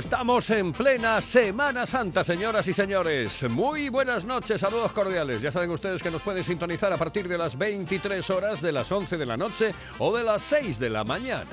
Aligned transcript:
Estamos 0.00 0.48
en 0.48 0.72
plena 0.72 1.20
Semana 1.20 1.86
Santa, 1.86 2.24
señoras 2.24 2.66
y 2.66 2.72
señores. 2.72 3.44
Muy 3.50 3.90
buenas 3.90 4.24
noches, 4.24 4.58
saludos 4.58 4.92
cordiales. 4.92 5.42
Ya 5.42 5.52
saben 5.52 5.70
ustedes 5.70 6.02
que 6.02 6.10
nos 6.10 6.22
pueden 6.22 6.42
sintonizar 6.42 6.90
a 6.90 6.96
partir 6.96 7.28
de 7.28 7.36
las 7.36 7.58
23 7.58 8.30
horas, 8.30 8.62
de 8.62 8.72
las 8.72 8.90
11 8.90 9.18
de 9.18 9.26
la 9.26 9.36
noche 9.36 9.74
o 9.98 10.16
de 10.16 10.24
las 10.24 10.40
6 10.40 10.78
de 10.78 10.88
la 10.88 11.04
mañana. 11.04 11.50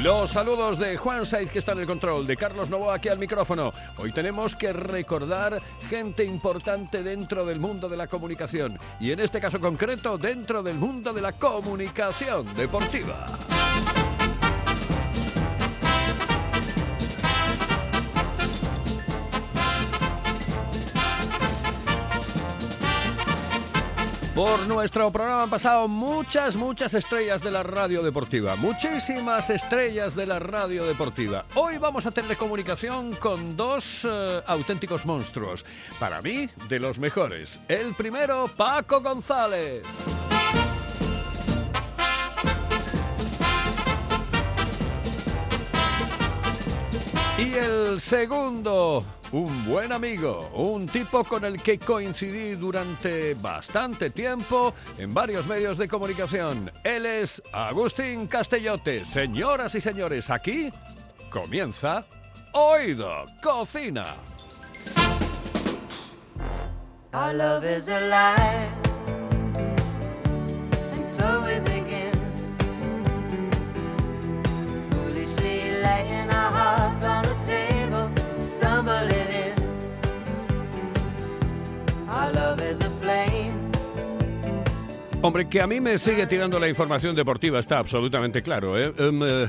Los 0.00 0.30
saludos 0.30 0.78
de 0.78 0.96
Juan 0.96 1.26
Saiz, 1.26 1.50
que 1.50 1.58
está 1.58 1.72
en 1.72 1.80
el 1.80 1.86
control, 1.86 2.24
de 2.24 2.36
Carlos 2.36 2.70
Novoa 2.70 2.94
aquí 2.94 3.08
al 3.08 3.18
micrófono. 3.18 3.72
Hoy 3.96 4.12
tenemos 4.12 4.54
que 4.54 4.72
recordar 4.72 5.60
gente 5.88 6.24
importante 6.24 7.02
dentro 7.02 7.44
del 7.44 7.58
mundo 7.58 7.88
de 7.88 7.96
la 7.96 8.06
comunicación 8.06 8.78
y 9.00 9.10
en 9.10 9.18
este 9.18 9.40
caso 9.40 9.58
concreto 9.58 10.18
dentro 10.18 10.62
del 10.62 10.76
mundo 10.76 11.12
de 11.12 11.20
la 11.20 11.32
comunicación 11.32 12.54
deportiva. 12.54 13.26
Por 24.36 24.66
nuestro 24.68 25.10
programa 25.10 25.44
han 25.44 25.48
pasado 25.48 25.88
muchas, 25.88 26.56
muchas 26.56 26.92
estrellas 26.92 27.42
de 27.42 27.50
la 27.50 27.62
radio 27.62 28.02
deportiva. 28.02 28.54
Muchísimas 28.54 29.48
estrellas 29.48 30.14
de 30.14 30.26
la 30.26 30.38
radio 30.38 30.84
deportiva. 30.84 31.46
Hoy 31.54 31.78
vamos 31.78 32.04
a 32.04 32.10
tener 32.10 32.36
comunicación 32.36 33.14
con 33.14 33.56
dos 33.56 34.04
eh, 34.04 34.42
auténticos 34.46 35.06
monstruos. 35.06 35.64
Para 35.98 36.20
mí, 36.20 36.50
de 36.68 36.78
los 36.78 36.98
mejores. 36.98 37.58
El 37.66 37.94
primero, 37.94 38.50
Paco 38.54 39.00
González. 39.00 39.84
Y 47.38 47.52
el 47.52 48.00
segundo, 48.00 49.04
un 49.30 49.66
buen 49.66 49.92
amigo, 49.92 50.48
un 50.54 50.86
tipo 50.86 51.22
con 51.22 51.44
el 51.44 51.60
que 51.60 51.78
coincidí 51.78 52.54
durante 52.54 53.34
bastante 53.34 54.08
tiempo 54.08 54.72
en 54.96 55.12
varios 55.12 55.46
medios 55.46 55.76
de 55.76 55.86
comunicación. 55.86 56.72
Él 56.82 57.04
es 57.04 57.42
Agustín 57.52 58.26
Castellote. 58.26 59.04
Señoras 59.04 59.74
y 59.74 59.82
señores, 59.82 60.30
aquí 60.30 60.70
comienza 61.28 62.06
Oído 62.52 63.26
Cocina. 63.42 64.14
Hombre, 85.26 85.48
que 85.48 85.60
a 85.60 85.66
mí 85.66 85.80
me 85.80 85.98
sigue 85.98 86.24
tirando 86.28 86.60
la 86.60 86.68
información 86.68 87.12
deportiva, 87.16 87.58
está 87.58 87.80
absolutamente 87.80 88.42
claro. 88.42 88.78
¿eh? 88.78 88.94
Em, 88.96 89.20
eh, 89.24 89.48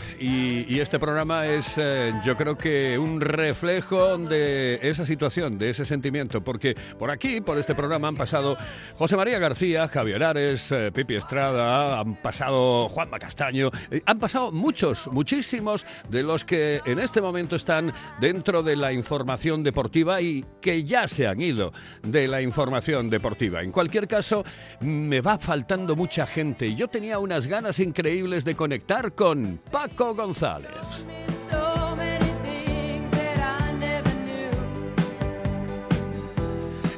y, 0.67 0.80
este 0.80 0.97
programa 0.97 1.45
es, 1.45 1.78
eh, 1.78 2.14
yo 2.25 2.36
creo 2.36 2.58
que 2.58 2.97
un 2.97 3.22
reflejo 3.22 4.18
de 4.18 4.79
esa 4.81 5.06
situación, 5.06 5.59
de 5.59 5.69
ese 5.69 5.85
sentimiento, 5.85 6.41
porque 6.44 6.75
por 6.97 7.12
aquí, 7.12 7.41
por 7.41 7.59
este 7.59 7.75
programa, 7.75 8.07
han 8.07 8.16
pasado 8.16 8.57
José 8.96 9.18
María 9.18 9.38
García, 9.38 9.88
Javier 9.88 10.24
Ares, 10.24 10.72
eh, 10.72 10.91
Pipi 10.91 11.16
Estrada, 11.16 12.00
han 12.00 12.16
pasado 12.16 12.90
Juanma 12.90 13.19
Castaño, 13.19 13.69
han 14.03 14.18
pasado 14.18 14.51
muchos, 14.51 15.07
muchísimos 15.12 15.85
de 16.09 16.24
los 16.24 16.44
que 16.44 16.81
en 16.85 16.97
este 16.97 17.22
momento 17.22 17.56
están 17.56 17.94
dentro 18.19 18.63
de 18.63 18.78
la 18.78 18.91
información 18.91 19.62
deportiva 19.62 20.22
y 20.22 20.44
que 20.59 20.84
ya 20.84 21.07
se 21.07 21.28
han 21.28 21.40
ido 21.40 21.72
de 22.01 22.28
la 22.28 22.41
información 22.41 23.12
deportiva. 23.12 23.62
En 23.62 23.72
cualquier 23.72 24.07
caso, 24.07 24.44
me 24.80 25.22
va 25.22 25.38
mucha 25.75 26.25
gente 26.25 26.67
y 26.67 26.75
yo 26.75 26.88
tenía 26.88 27.19
unas 27.19 27.45
ganas 27.45 27.79
increíbles 27.79 28.45
de 28.45 28.55
conectar 28.55 29.11
con 29.13 29.59
Paco 29.69 30.16
González. 30.16 31.05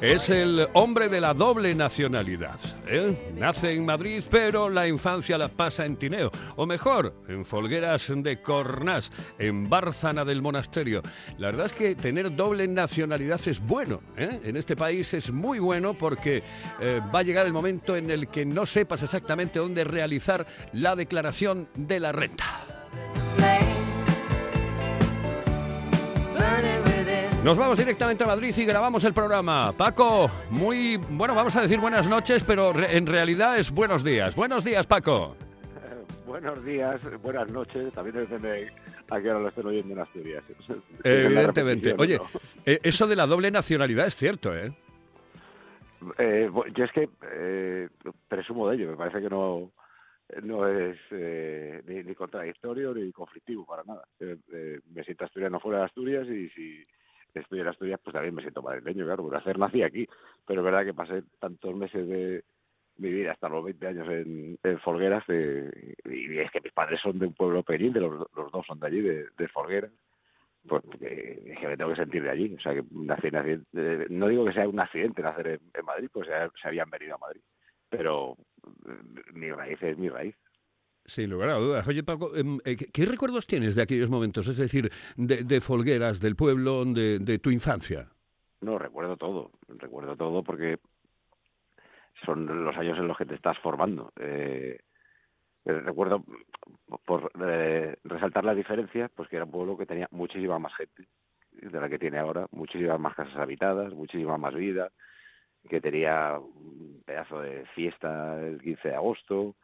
Es 0.02 0.30
el 0.30 0.66
hombre 0.74 1.10
de 1.10 1.20
la 1.20 1.34
doble 1.34 1.76
nacionalidad. 1.76 2.58
¿eh? 2.88 3.34
Nace 3.36 3.74
en 3.74 3.86
Madrid, 3.86 4.24
pero 4.32 4.70
la 4.70 4.88
infancia 4.88 5.38
la 5.38 5.50
pasa 5.50 5.86
en 5.86 5.98
Tineo. 5.98 6.32
O 6.56 6.66
mejor, 6.66 7.14
en 7.28 7.44
Folgueras 7.44 8.09
de 8.16 8.42
Cornás, 8.42 9.12
en 9.38 9.70
Bárzana 9.70 10.24
del 10.24 10.42
Monasterio. 10.42 11.02
La 11.38 11.52
verdad 11.52 11.66
es 11.66 11.74
que 11.74 11.96
tener 11.96 12.34
doble 12.34 12.66
nacionalidad 12.66 13.46
es 13.46 13.59
bueno. 13.59 14.00
¿eh? 14.16 14.40
En 14.46 14.56
este 14.56 14.78
país 14.78 15.14
es 15.14 15.34
muy 15.34 15.59
bueno 15.59 15.94
porque 15.94 16.44
eh, 16.80 17.02
va 17.14 17.20
a 17.20 17.24
llegar 17.24 17.46
el 17.46 17.52
momento 17.52 17.98
en 17.98 18.09
el 18.09 18.30
que 18.30 18.46
no 18.46 18.66
sepas 18.66 19.04
exactamente 19.04 19.59
dónde 19.59 19.84
realizar 19.84 20.48
la 20.72 20.96
declaración 20.96 21.68
de 21.76 22.00
la 22.00 22.14
renta. 22.14 22.69
Nos 27.44 27.58
vamos 27.58 27.78
directamente 27.78 28.24
a 28.24 28.28
Madrid 28.28 28.54
y 28.58 28.66
grabamos 28.66 29.04
el 29.06 29.14
programa. 29.14 29.72
Paco, 29.72 30.30
muy 30.50 30.98
bueno, 30.98 31.34
vamos 31.34 31.56
a 31.56 31.62
decir 31.62 31.80
buenas 31.80 32.08
noches, 32.10 32.44
pero 32.44 32.74
re- 32.74 32.98
en 32.98 33.08
realidad 33.08 33.58
es 33.58 33.72
buenos 33.72 34.04
días. 34.04 34.36
Buenos 34.36 34.64
días, 34.64 34.86
Paco. 34.86 35.36
Buenos 36.28 36.64
días, 36.64 37.02
buenas 37.24 37.50
noches. 37.52 37.92
También 37.94 38.16
depende 38.18 38.72
a 39.10 39.20
qué 39.20 39.30
hora 39.32 39.40
lo 39.40 39.48
estén 39.50 39.66
oyendo 39.66 39.94
en 39.96 40.00
Asturias. 40.00 40.44
Evidentemente. 41.04 41.96
Oye, 41.98 42.20
eh, 42.68 42.80
eso 42.84 43.08
de 43.08 43.16
la 43.16 43.26
doble 43.26 43.50
nacionalidad 43.50 44.06
es 44.06 44.16
cierto, 44.16 44.56
¿eh? 44.56 44.72
Eh, 46.20 46.50
yo 46.76 46.84
es 46.86 46.92
que 46.92 47.10
eh, 47.34 47.90
presumo 48.28 48.70
de 48.70 48.76
ello. 48.76 48.92
Me 48.92 48.96
parece 48.98 49.22
que 49.22 49.30
no, 49.30 49.72
no 50.44 50.68
es 50.68 50.98
eh, 51.12 51.82
ni, 51.88 52.04
ni 52.04 52.14
contradictorio 52.14 52.94
ni 52.94 53.12
conflictivo 53.12 53.66
para 53.66 53.84
nada. 53.84 54.04
Eh, 54.20 54.38
eh, 54.54 54.80
me 54.94 55.04
siento 55.04 55.26
asturiano 55.26 55.60
fuera 55.60 55.80
de 55.80 55.86
Asturias 55.86 56.28
y 56.28 56.48
si 56.50 56.86
estoy 57.35 57.59
en 57.62 57.67
Asturias, 57.67 58.00
pues 58.03 58.13
también 58.13 58.35
me 58.35 58.41
siento 58.41 58.62
madrileño, 58.62 59.06
claro. 59.06 59.23
Por 59.23 59.35
hacer 59.35 59.57
nací 59.59 59.84
aquí. 59.84 60.07
Pero 60.45 60.62
es 60.62 60.66
verdad 60.66 60.85
que 60.85 60.94
pasé 60.94 61.23
tantos 61.40 61.75
meses 61.75 62.07
de 62.07 62.44
mi 62.97 63.09
vida 63.12 63.31
hasta 63.31 63.47
los 63.50 63.63
20 63.63 63.88
años 63.88 64.07
en, 64.09 64.57
en 64.63 64.79
Folgueras 64.79 65.23
eh, 65.29 65.94
y 66.06 66.38
es 66.40 66.51
que 66.51 66.59
mis 66.62 66.73
padres 66.73 67.00
son 67.01 67.17
de 67.19 67.28
un 67.28 67.34
pueblo 67.34 67.63
pequeñín, 67.63 67.94
de 67.94 68.01
los, 68.01 68.28
dos 68.34 68.66
son 68.66 68.79
de 68.79 68.88
allí, 68.88 69.01
de, 69.01 69.28
de. 69.38 69.50
Pues 70.67 70.84
que, 71.00 71.41
es 71.53 71.57
que 71.59 71.67
me 71.67 71.78
tengo 71.78 71.91
que 71.91 71.95
sentir 71.95 72.22
de 72.22 72.29
allí. 72.29 72.53
O 72.56 72.59
sea, 72.59 72.73
que 72.73 72.84
nací, 72.91 73.28
nací- 73.29 73.63
eh, 73.73 74.07
no 74.09 74.28
digo 74.28 74.44
que 74.46 74.53
sea 74.53 74.67
un 74.67 74.79
accidente 74.79 75.22
nacer 75.22 75.47
en, 75.47 75.59
en 75.73 75.85
Madrid, 75.85 76.09
pues 76.11 76.28
se, 76.28 76.34
se 76.61 76.67
habían 76.67 76.90
venido 76.90 77.16
a 77.16 77.19
Madrid. 77.19 77.41
Pero 77.90 78.35
eh, 78.88 79.31
mi 79.34 79.51
raíz 79.51 79.81
es 79.81 79.97
mi 79.97 80.09
raíz. 80.09 80.35
Sin 81.06 81.30
lugar 81.30 81.50
a. 81.50 81.58
Oye, 81.58 82.04
Paco, 82.04 82.36
em, 82.36 82.60
eh, 82.66 82.76
¿qué, 82.76 82.86
qué 82.92 83.06
recuerdos 83.06 83.48
tienes 83.48 83.76
de 83.76 83.82
aquellos 83.82 84.10
momentos? 84.10 84.48
Es 84.48 84.58
decir, 84.58 84.92
de, 85.18 85.44
de 85.44 85.62
Folgueras, 85.62 86.20
del 86.20 86.36
pueblo, 86.36 86.86
de, 86.86 87.20
de 87.20 87.40
tu 87.40 87.50
infancia. 87.50 88.10
No, 88.62 88.78
recuerdo 88.78 89.18
todo. 89.18 89.52
Recuerdo 89.68 90.16
todo 90.16 90.44
porque 90.44 90.80
son 92.26 92.66
los 92.66 92.76
años 92.78 92.98
en 92.98 93.08
los 93.08 93.18
que 93.18 93.26
te 93.26 93.36
estás 93.36 93.58
formando. 93.59 94.12
Eh, 94.20 94.79
eh, 95.66 95.73
recuerdo, 95.82 96.23
por 97.06 97.32
eh, 97.47 97.96
resaltar 98.03 98.44
las 98.44 98.56
diferencias, 98.56 99.12
pues 99.16 99.29
que 99.29 99.38
era 99.38 99.46
un 99.46 99.52
pueblo 99.52 99.78
que 99.78 99.85
tenía 99.85 100.08
muchísima 100.12 100.59
más 100.59 100.76
gente 100.76 101.08
de 101.52 101.79
la 101.79 101.90
que 101.90 102.00
tiene 102.00 102.18
ahora, 102.18 102.47
muchísimas 102.52 103.00
más 103.00 103.16
casas 103.16 103.35
habitadas, 103.35 103.94
muchísima 103.94 104.38
más 104.38 104.53
vida, 104.53 104.91
que 105.68 105.82
tenía 105.82 106.40
un 106.40 107.02
pedazo 107.06 107.41
de 107.41 107.66
fiesta 107.76 108.40
el 108.40 108.62
15 108.62 108.90
de 108.90 108.96
agosto, 108.96 109.56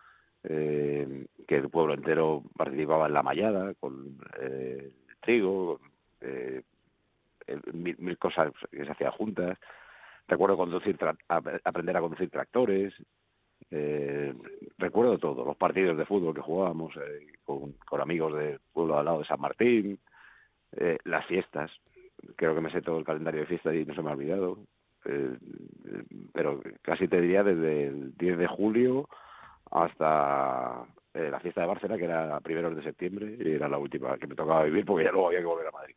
eh, 0.47 1.25
que 1.47 1.55
el 1.57 1.69
pueblo 1.69 1.93
entero 1.93 2.43
participaba 2.55 3.07
en 3.07 3.13
la 3.13 3.23
mallada 3.23 3.73
con 3.75 4.17
eh, 4.39 4.91
trigo, 5.21 5.79
eh, 6.21 6.61
mil, 7.73 8.17
cosas 8.17 8.51
que 8.71 8.85
se 8.85 8.91
hacían 8.91 9.11
juntas. 9.11 9.57
Recuerdo 10.27 10.57
conducir 10.57 10.97
tra- 10.97 11.17
ap- 11.27 11.61
aprender 11.63 11.95
a 11.97 12.01
conducir 12.01 12.29
tractores. 12.29 12.93
Eh, 13.71 14.33
recuerdo 14.77 15.17
todo, 15.17 15.45
los 15.45 15.57
partidos 15.57 15.97
de 15.97 16.05
fútbol 16.05 16.33
que 16.35 16.41
jugábamos 16.41 16.95
eh, 16.97 17.27
con, 17.43 17.73
con 17.87 18.01
amigos 18.01 18.35
del 18.37 18.59
pueblo 18.73 18.97
al 18.97 19.05
lado 19.05 19.19
de 19.19 19.25
San 19.25 19.39
Martín, 19.41 19.99
eh, 20.73 20.97
las 21.05 21.25
fiestas. 21.27 21.71
Creo 22.35 22.55
que 22.55 22.61
me 22.61 22.71
sé 22.71 22.81
todo 22.81 22.97
el 22.99 23.05
calendario 23.05 23.41
de 23.41 23.47
fiestas 23.47 23.75
y 23.75 23.85
no 23.85 23.93
se 23.95 24.01
me 24.01 24.09
ha 24.09 24.13
olvidado. 24.13 24.57
pero 26.33 26.61
casi 26.81 27.07
te 27.07 27.21
diría 27.21 27.43
desde 27.43 27.87
el 27.87 28.15
10 28.17 28.37
de 28.37 28.47
julio 28.47 29.07
hasta 29.71 30.85
eh, 31.13 31.29
la 31.29 31.39
fiesta 31.39 31.61
de 31.61 31.67
Barcelona, 31.67 31.97
que 31.97 32.05
era 32.05 32.39
primeros 32.41 32.75
de 32.75 32.83
septiembre, 32.83 33.37
y 33.39 33.53
era 33.53 33.67
la 33.67 33.77
última 33.77 34.17
que 34.17 34.27
me 34.27 34.35
tocaba 34.35 34.63
vivir 34.63 34.85
porque 34.85 35.05
ya 35.05 35.11
luego 35.11 35.27
había 35.27 35.39
que 35.39 35.45
volver 35.45 35.67
a 35.67 35.71
Madrid. 35.71 35.95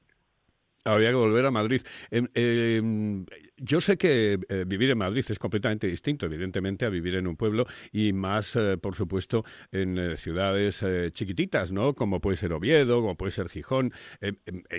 Había 0.88 1.10
que 1.10 1.16
volver 1.16 1.44
a 1.46 1.50
Madrid. 1.50 1.82
Em, 2.10 2.26
em, 2.34 3.26
yo 3.56 3.80
sé 3.80 3.96
que 3.98 4.38
eh, 4.48 4.64
vivir 4.66 4.90
en 4.90 4.98
Madrid 4.98 5.24
es 5.28 5.38
completamente 5.38 5.86
distinto, 5.86 6.26
evidentemente, 6.26 6.86
a 6.86 6.88
vivir 6.88 7.14
en 7.16 7.26
un 7.26 7.36
pueblo 7.36 7.66
y 7.92 8.12
más, 8.12 8.56
eh, 8.56 8.78
por 8.78 8.94
supuesto, 8.94 9.44
en 9.70 9.98
eh, 9.98 10.16
ciudades 10.16 10.84
chiquititas, 11.12 11.72
¿no? 11.72 11.94
Como 11.94 12.20
puede 12.20 12.36
ser 12.36 12.52
Oviedo, 12.52 13.00
como 13.00 13.16
puede 13.16 13.32
ser 13.32 13.48
Gijón, 13.48 13.92
em, 14.20 14.36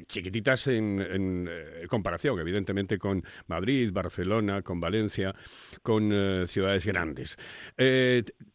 chiquititas 0.07 0.67
en, 0.67 0.99
en, 0.99 1.49
comparación, 1.87 2.39
evidentemente, 2.39 2.97
con 2.97 3.23
Madrid, 3.47 3.91
Barcelona, 3.91 4.61
con 4.61 4.79
Valencia, 4.79 5.33
con 5.83 6.09
ciudades 6.47 6.85
grandes. 6.85 7.37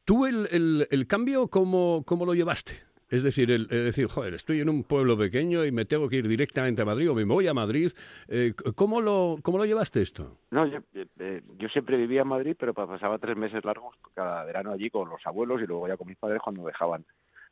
¿Tú 0.04 0.26
el, 0.26 0.48
el- 0.50 0.88
el 0.90 1.06
cambio 1.06 1.48
cómo, 1.48 2.02
cómo 2.06 2.26
lo 2.26 2.34
llevaste? 2.34 2.93
Es 3.14 3.22
decir, 3.22 3.50
el, 3.52 3.68
decir, 3.68 4.06
joder, 4.08 4.34
estoy 4.34 4.60
en 4.60 4.68
un 4.68 4.82
pueblo 4.82 5.16
pequeño 5.16 5.64
y 5.64 5.70
me 5.70 5.84
tengo 5.84 6.08
que 6.08 6.16
ir 6.16 6.26
directamente 6.26 6.82
a 6.82 6.84
Madrid 6.84 7.08
o 7.10 7.14
me 7.14 7.22
voy 7.24 7.46
a 7.46 7.54
Madrid. 7.54 7.92
Eh, 8.26 8.52
¿cómo, 8.74 9.00
lo, 9.00 9.36
¿Cómo 9.40 9.58
lo 9.58 9.64
llevaste 9.64 10.02
esto? 10.02 10.38
No, 10.50 10.66
yo, 10.66 10.78
eh, 11.20 11.42
yo 11.56 11.68
siempre 11.68 11.96
vivía 11.96 12.22
en 12.22 12.28
Madrid, 12.28 12.56
pero 12.58 12.74
pa- 12.74 12.88
pasaba 12.88 13.18
tres 13.18 13.36
meses 13.36 13.64
largos 13.64 13.94
cada 14.14 14.44
verano 14.44 14.72
allí 14.72 14.90
con 14.90 15.08
los 15.08 15.24
abuelos 15.26 15.62
y 15.62 15.66
luego 15.66 15.86
ya 15.86 15.96
con 15.96 16.08
mis 16.08 16.16
padres 16.16 16.42
cuando 16.42 16.66
dejaban 16.66 17.04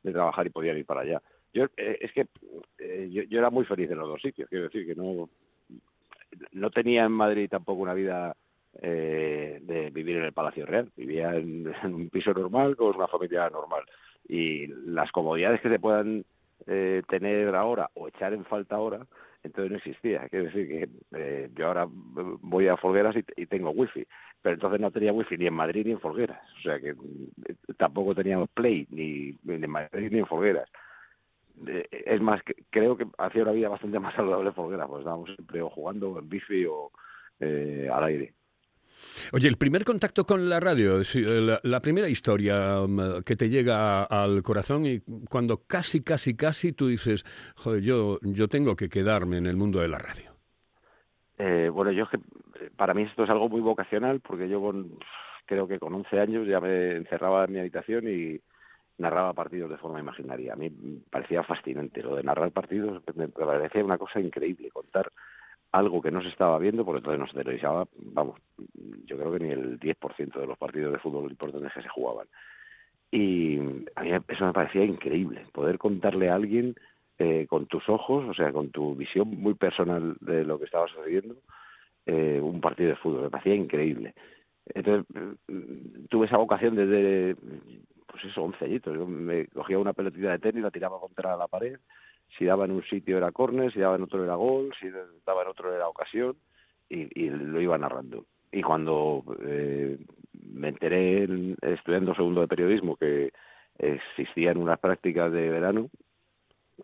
de 0.03 0.11
trabajar 0.13 0.45
y 0.47 0.51
podían 0.51 0.79
ir 0.79 0.85
para 0.85 1.03
allá. 1.03 1.23
Yo 1.55 1.67
eh, 1.77 1.99
es 2.01 2.11
que 2.13 2.27
eh, 2.79 3.09
yo, 3.29 3.39
era 3.39 3.51
muy 3.51 3.65
feliz 3.65 3.89
en 3.89 3.99
los 3.99 4.09
dos 4.09 4.21
sitios, 4.21 4.49
quiero 4.49 4.65
decir 4.65 4.85
que 4.85 4.97
no 4.97 5.29
no 6.53 6.71
tenía 6.71 7.05
en 7.05 7.13
Madrid 7.13 7.49
tampoco 7.49 7.83
una 7.83 7.95
vida 7.95 8.35
eh, 8.81 9.61
de 9.63 9.91
vivir 9.91 10.17
en 10.17 10.25
el 10.25 10.33
Palacio 10.33 10.65
Real, 10.67 10.91
vivía 10.97 11.37
en 11.37 11.73
un 11.85 12.09
piso 12.09 12.33
normal 12.33 12.75
con 12.75 12.97
una 12.97 13.07
familia 13.07 13.49
normal 13.51 13.83
y 14.29 14.67
las 14.87 15.11
comodidades 15.13 15.61
que 15.61 15.69
se 15.69 15.79
puedan 15.79 16.25
eh, 16.67 17.03
tener 17.09 17.55
ahora 17.55 17.91
o 17.95 18.09
echar 18.09 18.33
en 18.33 18.45
falta 18.45 18.77
ahora 18.77 19.07
entonces 19.45 19.71
no 19.71 19.77
existía. 19.79 20.29
Quiero 20.29 20.47
decir 20.47 20.69
que 20.69 20.89
eh, 21.17 21.51
yo 21.55 21.67
ahora 21.67 21.87
voy 21.89 22.69
a 22.69 22.77
Folgueras 22.77 23.17
y, 23.17 23.25
y 23.43 23.47
tengo 23.47 23.71
wifi, 23.71 24.07
pero 24.41 24.55
entonces 24.55 24.81
no 24.81 24.91
tenía 24.91 25.13
wifi 25.13 25.37
ni 25.37 25.47
en 25.47 25.55
Madrid 25.55 25.85
ni 25.85 25.93
en 25.93 26.01
Folgueras. 26.01 26.41
O 26.59 26.63
sea 26.63 26.79
que 26.79 26.91
eh, 26.91 27.55
tampoco 27.77 28.15
teníamos 28.15 28.49
Play 28.51 28.87
ni, 28.91 29.37
en 29.47 29.71
Madrid 29.71 30.11
ni 30.13 30.19
en 30.19 30.27
Folgueras. 30.27 30.69
Es 31.91 32.21
más, 32.21 32.43
que, 32.43 32.55
creo 32.71 32.97
que 32.97 33.07
hacía 33.19 33.43
una 33.43 33.53
vida 33.53 33.69
bastante 33.69 33.99
más 33.99 34.15
saludable 34.15 34.53
Folgueras, 34.53 34.89
pues 34.89 35.01
estábamos 35.01 35.31
siempre 35.35 35.61
o 35.61 35.71
jugando 35.71 36.19
en 36.19 36.29
bici 36.29 36.65
o 36.67 36.91
eh, 37.41 37.89
al 37.93 38.05
aire. 38.05 38.35
Oye, 39.33 39.49
el 39.49 39.57
primer 39.57 39.85
contacto 39.85 40.25
con 40.25 40.49
la 40.49 40.61
radio, 40.61 41.01
eh, 41.01 41.59
la, 41.63 41.81
primera 41.81 42.09
historia 42.09 42.81
um, 42.81 43.23
que 43.25 43.37
te 43.37 43.49
llega 43.49 44.05
al 44.05 44.43
corazón 44.43 44.87
y 44.87 45.01
cuando 45.29 45.63
casi, 45.67 46.03
casi, 46.03 46.37
casi 46.37 46.73
tú 46.73 46.89
dices, 46.89 47.25
joder, 47.57 47.83
yo, 47.83 48.19
yo 48.23 48.49
tengo 48.49 48.77
que 48.77 48.89
quedarme 48.89 49.39
en 49.39 49.47
el 49.47 49.57
mundo 49.57 49.81
de 49.81 49.89
la 49.89 49.99
radio. 49.99 50.33
Eh, 51.39 51.71
bueno, 51.73 51.93
yo 51.93 52.05
eh, 52.05 52.71
para 52.77 52.95
mí 52.95 53.03
esto 53.03 53.25
es 53.25 53.31
algo 53.31 53.49
muy 53.49 53.61
vocacional 53.61 54.21
porque 54.21 54.49
yo 54.49 54.61
con, 54.61 54.99
creo 55.47 55.67
que 55.67 55.79
con 55.79 55.95
11 55.95 56.21
años 56.21 56.47
ya 56.47 56.61
me 56.61 56.97
encerraba 56.97 57.45
en 57.45 57.53
mi 57.53 57.59
habitación 57.59 58.09
y 58.09 58.41
narraba 58.99 59.33
partidos 59.33 59.71
de 59.71 59.79
forma 59.79 60.01
imaginaria. 60.01 60.53
A 60.53 60.57
mí 60.57 60.71
me 60.71 61.01
parecía 61.11 61.43
fascinante 61.43 62.03
lo 62.03 62.17
de 62.17 62.23
narrar 62.23 62.51
partidos, 62.53 63.03
me 63.15 63.29
parecía 63.29 63.85
una 63.85 63.99
cosa 63.99 64.21
increíble, 64.21 64.71
contar 64.71 65.11
algo 65.73 66.03
que 66.03 66.11
no 66.11 66.23
se 66.23 66.29
estaba 66.29 66.59
viendo, 66.59 66.85
porque 66.85 66.99
entonces 66.99 67.21
no 67.21 67.27
se 67.27 67.43
televisaba, 67.43 67.87
vamos, 67.97 68.39
yo 69.07 69.17
creo 69.17 69.33
que 69.33 69.41
ni 69.41 69.51
el 69.51 69.81
10% 69.81 70.39
de 70.39 70.47
los 70.47 70.59
partidos 70.59 70.93
de 70.93 70.99
fútbol 70.99 71.31
importantes 71.31 71.73
que 71.73 71.83
se 71.83 71.89
jugaban. 71.89 72.29
Y 73.11 73.59
a 73.95 74.03
mí 74.03 74.11
eso 74.29 74.47
me 74.47 74.53
parecía 74.53 74.85
increíble, 74.85 75.47
poder 75.53 75.79
contarle 75.79 76.29
a 76.29 76.35
alguien 76.35 76.75
eh, 77.19 77.47
con 77.49 77.67
tus 77.67 77.89
ojos, 77.89 78.25
o 78.29 78.35
sea, 78.35 78.53
con 78.53 78.71
tu 78.71 78.95
visión 78.95 79.29
muy 79.29 79.55
personal 79.55 80.17
de 80.21 80.45
lo 80.45 80.59
que 80.59 80.67
estaba 80.67 80.89
sucediendo, 80.89 81.37
eh, 82.07 82.41
un 82.43 82.61
partido 82.61 82.91
de 82.91 82.97
fútbol, 82.97 83.23
me 83.23 83.31
parecía 83.31 83.55
increíble. 83.55 84.15
Entonces, 84.67 85.07
mm, 85.49 86.07
tuve 86.09 86.27
esa 86.27 86.37
vocación 86.37 86.77
desde, 86.77 87.37
pues 88.07 88.25
eso, 88.25 88.43
11 88.43 88.65
añitos. 88.65 88.95
Yo 88.95 89.07
me 89.07 89.47
cogía 89.49 89.79
una 89.79 89.93
pelotita 89.93 90.31
de 90.33 90.39
tenis, 90.39 90.63
la 90.63 90.71
tiraba 90.71 91.01
contra 91.01 91.37
la 91.37 91.49
pared, 91.49 91.79
si 92.37 92.45
daba 92.45 92.65
en 92.65 92.73
un 92.73 92.83
sitio 92.85 93.17
era 93.17 93.33
córner, 93.33 93.73
si 93.73 93.81
daba 93.81 93.97
en 93.97 94.03
otro 94.03 94.25
era 94.25 94.35
gol, 94.37 94.73
si 94.81 94.89
daba 95.27 95.43
en 95.43 95.49
otro 95.49 95.75
era 95.75 95.89
ocasión, 95.89 96.37
y, 96.89 97.31
lo 97.31 97.61
iba 97.61 97.79
narrando. 97.79 98.27
Y 98.51 98.63
cuando 98.63 99.25
eh, 99.45 99.99
me 100.53 100.69
enteré 100.69 101.25
en- 101.25 101.57
estudiando 101.63 102.15
segundo 102.15 102.43
de 102.43 102.49
periodismo 102.49 102.97
que 102.97 103.33
existían 103.79 104.59
unas 104.59 104.79
prácticas 104.79 105.33
de 105.33 105.49
verano 105.49 105.89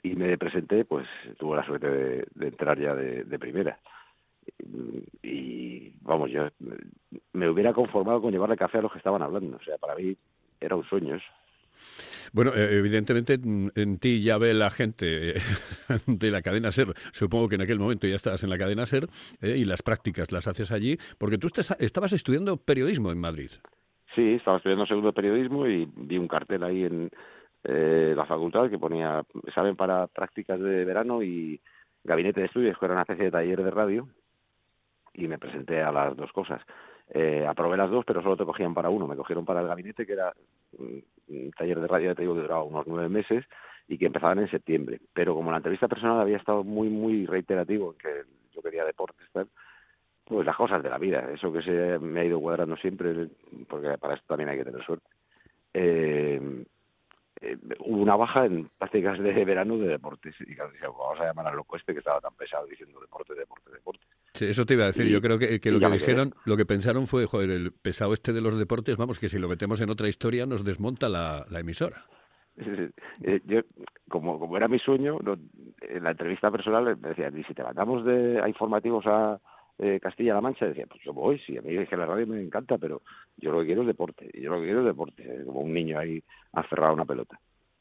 y 0.02 0.14
me 0.16 0.38
presenté, 0.38 0.84
pues 0.84 1.06
tuve 1.38 1.56
la 1.56 1.66
suerte 1.66 1.88
de, 1.90 2.26
de 2.34 2.48
entrar 2.48 2.78
ya 2.78 2.94
de, 2.94 3.24
de 3.24 3.38
primera. 3.38 3.78
Y 5.22 5.90
vamos, 6.00 6.30
yo 6.30 6.48
me 7.32 7.48
hubiera 7.48 7.72
conformado 7.72 8.22
con 8.22 8.32
llevarle 8.32 8.56
café 8.56 8.78
a 8.78 8.82
los 8.82 8.92
que 8.92 8.98
estaban 8.98 9.22
hablando. 9.22 9.56
O 9.56 9.62
sea, 9.62 9.76
para 9.78 9.94
mí 9.94 10.16
era 10.60 10.76
un 10.76 10.84
sueño 10.84 11.16
eso. 11.16 11.32
Bueno, 12.32 12.52
eh, 12.54 12.78
evidentemente 12.78 13.38
mm, 13.38 13.70
en 13.74 13.98
ti 13.98 14.22
ya 14.22 14.38
ve 14.38 14.54
la 14.54 14.70
gente 14.70 15.30
eh, 15.30 15.34
de 16.06 16.30
la 16.30 16.42
cadena 16.42 16.72
SER. 16.72 16.88
Supongo 17.12 17.48
que 17.48 17.54
en 17.56 17.62
aquel 17.62 17.78
momento 17.78 18.06
ya 18.06 18.16
estabas 18.16 18.42
en 18.42 18.50
la 18.50 18.58
cadena 18.58 18.86
SER 18.86 19.08
eh, 19.40 19.56
y 19.56 19.64
las 19.64 19.82
prácticas 19.82 20.32
las 20.32 20.46
haces 20.46 20.72
allí, 20.72 20.96
porque 21.18 21.38
tú 21.38 21.48
estabas 21.78 22.12
estudiando 22.12 22.56
periodismo 22.56 23.10
en 23.10 23.18
Madrid. 23.18 23.50
Sí, 24.14 24.34
estaba 24.34 24.56
estudiando 24.56 24.86
segundo 24.86 25.12
periodismo 25.12 25.66
y 25.66 25.88
vi 25.94 26.18
un 26.18 26.28
cartel 26.28 26.64
ahí 26.64 26.84
en 26.84 27.10
eh, 27.64 28.14
la 28.16 28.24
facultad 28.24 28.70
que 28.70 28.78
ponía 28.78 29.22
examen 29.46 29.76
para 29.76 30.06
prácticas 30.06 30.60
de 30.60 30.84
verano 30.84 31.22
y 31.22 31.60
gabinete 32.04 32.40
de 32.40 32.46
estudios, 32.46 32.78
que 32.78 32.84
era 32.86 32.94
una 32.94 33.02
especie 33.02 33.26
de 33.26 33.30
taller 33.30 33.62
de 33.62 33.70
radio, 33.70 34.08
y 35.14 35.28
me 35.28 35.38
presenté 35.38 35.82
a 35.82 35.92
las 35.92 36.16
dos 36.16 36.32
cosas. 36.32 36.62
Eh, 37.10 37.46
aprobé 37.46 37.76
las 37.76 37.90
dos, 37.90 38.04
pero 38.04 38.22
solo 38.22 38.36
te 38.36 38.44
cogían 38.44 38.74
para 38.74 38.90
uno. 38.90 39.06
Me 39.06 39.16
cogieron 39.16 39.44
para 39.44 39.60
el 39.60 39.68
gabinete, 39.68 40.06
que 40.06 40.12
era 40.12 40.32
un 40.78 41.02
taller 41.56 41.80
de 41.80 41.86
radio, 41.86 42.14
te 42.14 42.22
digo, 42.22 42.34
que 42.34 42.42
duraba 42.42 42.62
unos 42.62 42.86
nueve 42.86 43.08
meses 43.08 43.44
y 43.88 43.96
que 43.96 44.06
empezaban 44.06 44.38
en 44.38 44.50
septiembre. 44.50 45.00
Pero 45.12 45.34
como 45.34 45.50
la 45.50 45.56
entrevista 45.56 45.88
personal 45.88 46.20
había 46.20 46.36
estado 46.36 46.62
muy, 46.64 46.88
muy 46.88 47.26
reiterativo 47.26 47.92
en 47.92 47.98
que 47.98 48.22
yo 48.54 48.62
quería 48.62 48.84
deportes, 48.84 49.26
tal, 49.32 49.48
pues 50.24 50.44
las 50.44 50.56
cosas 50.56 50.82
de 50.82 50.90
la 50.90 50.98
vida, 50.98 51.30
eso 51.32 51.50
que 51.52 51.62
se 51.62 51.98
me 51.98 52.20
ha 52.20 52.24
ido 52.24 52.40
cuadrando 52.40 52.76
siempre, 52.76 53.28
porque 53.66 53.96
para 53.98 54.14
esto 54.14 54.26
también 54.28 54.50
hay 54.50 54.58
que 54.58 54.64
tener 54.64 54.84
suerte. 54.84 55.06
Eh, 55.72 56.64
eh, 57.52 57.58
hubo 57.80 58.02
una 58.02 58.16
baja 58.16 58.46
en 58.46 58.68
prácticas 58.78 59.18
de 59.18 59.44
verano 59.44 59.76
de 59.78 59.88
deportes. 59.88 60.34
Y 60.40 60.54
claro, 60.54 60.72
vamos 60.80 61.20
a 61.20 61.24
llamar 61.26 61.46
al 61.48 61.56
loco 61.56 61.76
este 61.76 61.92
que 61.92 61.98
estaba 62.00 62.20
tan 62.20 62.34
pesado 62.34 62.66
diciendo 62.66 63.00
deporte, 63.00 63.34
deporte, 63.34 63.70
deporte. 63.72 64.00
Sí, 64.34 64.46
eso 64.46 64.64
te 64.64 64.74
iba 64.74 64.84
a 64.84 64.88
decir. 64.88 65.06
Y- 65.06 65.10
Yo 65.10 65.20
creo 65.20 65.38
que, 65.38 65.46
lo 65.52 65.60
que 65.60 65.70
quedé. 65.70 65.90
dijeron, 65.90 66.34
lo 66.44 66.56
que 66.56 66.66
pensaron 66.66 67.06
fue, 67.06 67.26
joder, 67.26 67.50
el 67.50 67.72
pesado 67.72 68.12
este 68.12 68.32
de 68.32 68.40
los 68.40 68.58
deportes, 68.58 68.96
vamos, 68.96 69.18
que 69.18 69.28
si 69.28 69.38
lo 69.38 69.48
metemos 69.48 69.80
en 69.80 69.90
otra 69.90 70.08
historia 70.08 70.46
nos 70.46 70.64
desmonta 70.64 71.08
la, 71.08 71.44
la 71.50 71.60
emisora. 71.60 71.96
Eh, 73.22 73.40
yo, 73.44 73.60
como, 74.08 74.38
como 74.40 74.56
era 74.56 74.66
mi 74.68 74.78
sueño, 74.80 75.18
no- 75.22 75.38
en 75.80 76.02
la 76.02 76.10
entrevista 76.10 76.50
personal 76.50 76.96
me 76.96 77.10
decían, 77.10 77.38
y 77.38 77.44
si 77.44 77.54
te 77.54 77.62
mandamos 77.62 78.04
de, 78.04 78.40
a 78.42 78.48
informativos 78.48 79.04
a 79.06 79.38
eh, 79.78 79.98
Castilla-La 80.02 80.40
Mancha, 80.40 80.66
decía, 80.66 80.86
pues 80.88 81.00
yo 81.04 81.12
voy, 81.12 81.38
sí, 81.46 81.56
a 81.56 81.62
mí 81.62 81.74
es 81.76 81.88
que 81.88 81.96
la 81.96 82.06
radio 82.06 82.26
me 82.26 82.42
encanta, 82.42 82.78
pero 82.78 83.02
yo 83.36 83.52
lo 83.52 83.60
que 83.60 83.66
quiero 83.66 83.82
es 83.82 83.86
deporte, 83.88 84.30
yo 84.34 84.50
lo 84.50 84.58
que 84.60 84.64
quiero 84.66 84.80
es 84.80 84.86
deporte, 84.86 85.22
eh, 85.22 85.44
como 85.44 85.60
un 85.60 85.72
niño 85.72 85.98
ahí 85.98 86.22
aferrado 86.52 86.90
a 86.90 86.94
una 86.94 87.04
pelota. 87.04 87.38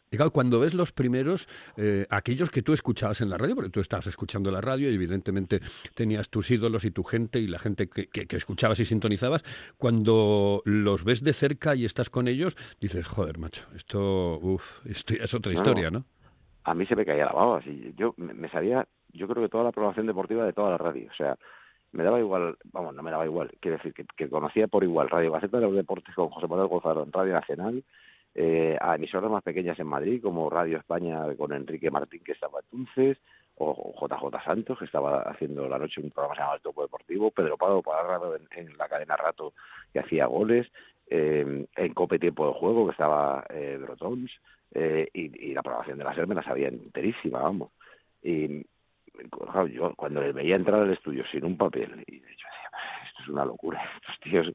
Y 0.10 0.16
claro, 0.16 0.32
cuando 0.32 0.62
ves 0.62 0.74
los 0.74 0.94
primeros, 0.94 1.50
eh, 1.76 2.06
aquellos 2.10 2.50
que 2.50 2.62
tú 2.62 2.72
escuchabas 2.72 3.20
en 3.20 3.30
la 3.30 3.38
radio, 3.38 3.56
porque 3.56 3.70
tú 3.72 3.82
estabas 3.82 4.08
escuchando 4.08 4.50
la 4.52 4.62
radio 4.62 4.90
y 4.90 4.96
evidentemente 4.96 5.60
tenías 5.96 6.30
tus 6.30 6.50
ídolos 6.50 6.86
y 6.86 6.92
tu 6.92 7.04
gente 7.04 7.40
y 7.40 7.48
la 7.48 7.60
gente 7.60 7.90
que, 7.90 8.08
que- 8.08 8.26
que 8.26 8.38
escuchabas 8.38 8.80
y 8.80 8.86
sintonizabas, 8.86 9.44
cuando 9.78 10.62
los 10.64 11.04
ves 11.04 11.24
de 11.24 11.34
cerca 11.34 11.76
y 11.76 11.84
estás 11.84 12.10
con 12.10 12.30
ellos, 12.30 12.56
dices, 12.80 13.06
joder, 13.06 13.38
macho, 13.38 13.68
esto, 13.76 14.40
uf, 14.40 14.64
esto 14.86 15.14
ya 15.14 15.26
es 15.26 15.34
otra 15.34 15.52
No, 15.52 15.58
historia, 15.60 15.92
¿no? 15.92 16.06
a 16.64 16.74
mí 16.74 16.86
se 16.86 16.96
me 16.96 17.06
caía 17.06 17.26
la 17.26 17.34
baba. 17.34 17.60
así, 17.60 17.94
yo 17.98 18.14
me, 18.18 18.34
me 18.34 18.50
sabía, 18.50 18.88
yo 19.14 19.28
creo 19.28 19.44
que 19.44 19.50
toda 19.50 19.64
la 19.66 19.72
programación 19.72 20.08
deportiva 20.08 20.46
de 20.46 20.54
toda 20.54 20.72
la 20.72 20.78
radio. 20.78 21.10
O 21.12 21.16
sea, 21.16 21.38
me 21.92 22.04
daba 22.04 22.20
igual, 22.20 22.58
vamos, 22.72 22.96
no 22.96 23.04
me 23.04 23.12
daba 23.12 23.26
igual. 23.26 23.52
Quiero 23.60 23.78
decir 23.78 23.94
que, 23.94 24.30
conocía 24.30 24.68
por 24.68 24.84
igual 24.84 25.10
Radio 25.10 25.32
Gaceta 25.32 25.58
de 25.58 25.66
los 25.66 25.76
Deportes 25.76 26.14
con 26.16 26.30
José 26.30 26.48
Manuel 26.48 26.68
Gonzalo 26.68 27.04
en 27.04 27.12
Radio 27.12 27.34
Nacional, 27.34 27.84
eh, 28.36 28.78
a 28.80 28.96
emisoras 28.96 29.32
más 29.32 29.44
pequeñas 29.44 29.80
en 29.80 29.88
Madrid, 29.88 30.22
como 30.22 30.50
Radio 30.50 30.78
España 30.78 31.24
con 31.38 31.54
Enrique 31.54 31.90
Martín, 31.90 32.22
que 32.24 32.34
estaba 32.34 32.60
entonces, 32.60 33.18
o 33.56 33.94
JJ 34.00 34.44
Santos, 34.44 34.78
que 34.78 34.86
estaba 34.86 35.22
haciendo 35.22 35.68
la 35.68 35.80
noche 35.80 36.02
un 36.02 36.12
programa 36.12 36.36
que 36.36 36.38
se 36.38 36.44
llama 36.44 36.56
El 36.56 36.62
Topo 36.62 36.82
Deportivo, 36.84 37.32
Pedro 37.32 37.58
Pado 37.58 37.82
Parrado 37.82 38.36
en, 38.36 38.48
en 38.52 38.78
la 38.78 38.88
cadena 38.88 39.16
Rato, 39.16 39.54
que 39.92 40.00
hacía 40.00 40.28
goles, 40.28 40.68
eh, 41.10 41.66
en 41.76 41.94
Cope 41.94 42.20
Tiempo 42.20 42.48
de 42.48 42.60
Juego, 42.60 42.86
que 42.86 42.92
estaba 42.92 43.46
eh, 43.50 43.78
Brotons, 43.82 44.32
eh, 44.74 45.08
y, 45.14 45.50
y 45.50 45.54
la 45.54 45.64
programación 45.64 45.98
de 45.98 46.04
la 46.04 46.14
SER 46.14 46.28
me 46.28 46.36
la 46.36 46.44
sabía 46.44 46.68
enterísima, 46.68 47.40
vamos. 47.40 47.72
Y 48.22 48.66
yo 49.74 49.94
cuando 49.96 50.22
les 50.22 50.34
veía 50.34 50.56
entrar 50.56 50.82
al 50.82 50.94
estudio 50.94 51.24
sin 51.32 51.46
un 51.46 51.58
papel, 51.58 52.04
y 52.08 52.20
yo 52.20 52.26
decía, 52.26 52.50
esto 53.08 53.24
es 53.24 53.30
una 53.30 53.46
locura. 53.46 53.82
Estos 54.02 54.20
tíos 54.22 54.48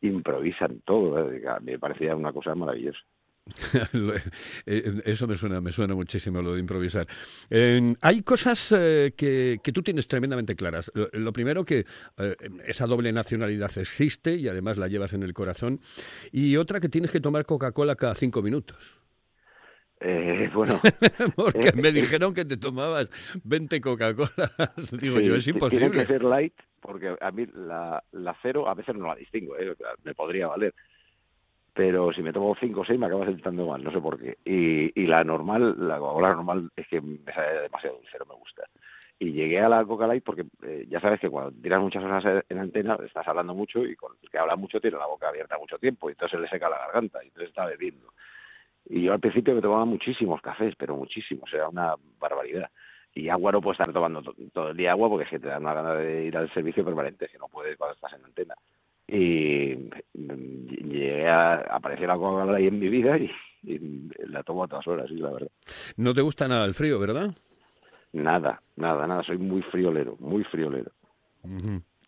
improvisan 0.00 0.80
todo. 0.84 1.30
¿eh? 1.30 1.42
Me 1.62 1.78
parecía 1.78 2.14
una 2.14 2.32
cosa 2.32 2.54
maravillosa. 2.54 2.98
Lo- 3.92 4.14
eh, 4.66 5.02
Eso 5.04 5.26
me 5.26 5.36
suena, 5.36 5.60
me 5.60 5.70
suena 5.72 5.94
muchísimo 5.94 6.40
lo 6.40 6.54
de 6.54 6.60
improvisar. 6.60 7.06
Eh, 7.50 7.94
hay 8.00 8.22
cosas 8.22 8.72
eh, 8.76 9.12
que, 9.16 9.58
que 9.62 9.72
tú 9.72 9.82
tienes 9.82 10.08
tremendamente 10.08 10.56
claras. 10.56 10.90
Lo, 11.12 11.32
primero 11.32 11.64
que 11.64 11.84
eh, 12.18 12.36
esa 12.66 12.86
doble 12.86 13.12
nacionalidad 13.12 13.70
existe 13.76 14.34
y 14.36 14.48
además 14.48 14.78
la 14.78 14.88
llevas 14.88 15.12
en 15.12 15.22
el 15.22 15.34
corazón. 15.34 15.80
Y 16.32 16.56
otra 16.56 16.80
que 16.80 16.88
tienes 16.88 17.10
que 17.12 17.20
tomar 17.20 17.44
Coca-Cola 17.44 17.96
cada 17.96 18.14
cinco 18.14 18.40
minutos. 18.42 19.00
Eh, 20.00 20.50
bueno, 20.54 20.80
Porque 21.36 21.68
Eh, 21.68 21.72
me 21.74 21.88
eh, 21.88 21.92
dijeron 21.92 22.34
que 22.34 22.44
te 22.44 22.56
tomabas 22.56 23.10
20 23.44 23.80
Coca-Colas. 23.80 24.90
Digo 25.00 25.20
yo, 25.20 25.36
es 25.36 25.46
imposible. 25.48 25.90
que 25.90 26.06
ser 26.06 26.24
light, 26.24 26.54
porque 26.80 27.16
a 27.20 27.30
mí 27.30 27.46
la, 27.54 28.02
la 28.12 28.36
cero 28.42 28.68
a 28.68 28.74
veces 28.74 28.94
no 28.94 29.06
la 29.06 29.14
distingo, 29.14 29.56
¿eh? 29.58 29.74
me 30.04 30.14
podría 30.14 30.48
valer. 30.48 30.74
Pero 31.72 32.12
si 32.12 32.22
me 32.22 32.32
tomo 32.32 32.54
cinco 32.60 32.82
o 32.82 32.84
seis 32.84 33.00
me 33.00 33.06
acaba 33.06 33.26
sentando 33.26 33.66
mal, 33.66 33.82
no 33.82 33.90
sé 33.90 34.00
por 34.00 34.18
qué. 34.20 34.38
Y, 34.44 34.92
y 35.00 35.06
la 35.06 35.24
normal, 35.24 35.74
la 35.76 35.98
Coca-Cola 35.98 36.34
normal 36.34 36.70
es 36.76 36.86
que 36.86 37.00
me 37.00 37.32
sale 37.32 37.62
demasiado 37.62 37.96
dulce, 37.96 38.16
no 38.18 38.26
me 38.26 38.34
gusta. 38.34 38.62
Y 39.18 39.32
llegué 39.32 39.60
a 39.60 39.68
la 39.68 39.84
Coca 39.84 40.06
Light 40.06 40.22
porque 40.24 40.44
ya 40.88 41.00
sabes 41.00 41.20
que 41.20 41.30
cuando 41.30 41.50
tiras 41.60 41.80
muchas 41.80 42.02
horas 42.04 42.44
en 42.48 42.58
antena 42.58 42.96
estás 43.04 43.26
hablando 43.26 43.54
mucho 43.54 43.84
y 43.84 43.96
con 43.96 44.12
el 44.22 44.28
que 44.30 44.38
habla 44.38 44.54
mucho 44.56 44.80
tiene 44.80 44.98
la 44.98 45.06
boca 45.06 45.28
abierta 45.28 45.58
mucho 45.58 45.78
tiempo 45.78 46.08
y 46.08 46.12
entonces 46.12 46.38
le 46.40 46.48
seca 46.48 46.68
la 46.68 46.78
garganta 46.78 47.22
y 47.22 47.28
entonces 47.28 47.48
está 47.48 47.66
bebiendo. 47.66 48.12
Y 48.88 49.02
yo 49.02 49.12
al 49.12 49.20
principio 49.20 49.54
me 49.54 49.62
tomaba 49.62 49.84
muchísimos 49.84 50.40
cafés, 50.42 50.74
pero 50.76 50.96
muchísimos, 50.96 51.52
era 51.52 51.68
una 51.68 51.94
barbaridad. 52.20 52.70
Y 53.14 53.28
agua 53.28 53.52
no 53.52 53.60
puedes 53.62 53.78
estar 53.80 53.92
tomando 53.92 54.22
to- 54.22 54.34
todo 54.52 54.70
el 54.70 54.76
día 54.76 54.90
agua 54.92 55.08
porque 55.08 55.24
es 55.24 55.30
que 55.30 55.38
te 55.38 55.48
da 55.48 55.58
una 55.58 55.72
gana 55.72 55.94
de 55.94 56.24
ir 56.24 56.36
al 56.36 56.52
servicio 56.52 56.84
permanente, 56.84 57.28
que 57.28 57.38
no 57.38 57.48
puedes 57.48 57.76
cuando 57.78 57.94
estás 57.94 58.12
en 58.14 58.24
antena. 58.24 58.54
Y 59.06 59.90
mm, 60.14 60.66
llegué 60.90 61.28
a 61.28 61.54
aparecer 61.54 62.08
la 62.08 62.16
Coca-Cola 62.16 62.56
ahí 62.58 62.66
en 62.66 62.78
mi 62.78 62.88
vida 62.88 63.16
y, 63.18 63.30
y 63.62 63.78
la 64.26 64.42
tomo 64.42 64.64
a 64.64 64.68
todas 64.68 64.86
horas, 64.88 65.08
sí, 65.08 65.16
la 65.16 65.30
verdad. 65.30 65.50
No 65.96 66.12
te 66.12 66.22
gusta 66.22 66.48
nada 66.48 66.64
el 66.64 66.74
frío, 66.74 66.98
¿verdad? 66.98 67.30
Nada, 68.12 68.60
nada, 68.76 69.06
nada, 69.06 69.22
soy 69.22 69.38
muy 69.38 69.62
friolero, 69.62 70.16
muy 70.20 70.44
friolero. 70.44 70.90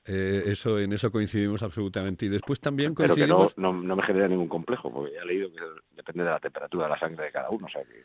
Eh, 0.06 0.44
eso, 0.46 0.78
en 0.78 0.92
eso 0.92 1.10
coincidimos 1.10 1.62
absolutamente. 1.62 2.26
Y 2.26 2.28
después 2.28 2.60
también 2.60 2.94
Pero 2.94 3.14
que 3.14 3.26
no, 3.26 3.38
coincidimos... 3.38 3.58
no, 3.58 3.82
no 3.82 3.96
me 3.96 4.02
genera 4.02 4.28
ningún 4.28 4.48
complejo, 4.48 4.92
porque 4.92 5.14
ya 5.14 5.22
he 5.22 5.26
leído 5.26 5.50
que 5.50 5.60
depende 5.96 6.24
de 6.24 6.30
la 6.30 6.40
temperatura 6.40 6.84
de 6.84 6.90
la 6.90 6.98
sangre 6.98 7.24
de 7.24 7.32
cada 7.32 7.50
uno, 7.50 7.66
o 7.66 7.68
sea 7.68 7.82
que 7.82 8.02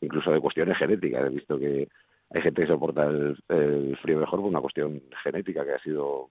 incluso 0.00 0.32
de 0.32 0.40
cuestiones 0.40 0.76
genéticas. 0.78 1.26
He 1.26 1.28
visto 1.30 1.58
que 1.58 1.88
hay 2.30 2.42
gente 2.42 2.62
que 2.62 2.68
soporta 2.68 3.04
el, 3.04 3.36
el 3.48 3.96
frío 4.02 4.18
mejor 4.18 4.40
por 4.40 4.48
una 4.48 4.60
cuestión 4.60 5.00
genética 5.22 5.64
que 5.64 5.74
ha 5.74 5.78
sido. 5.80 6.30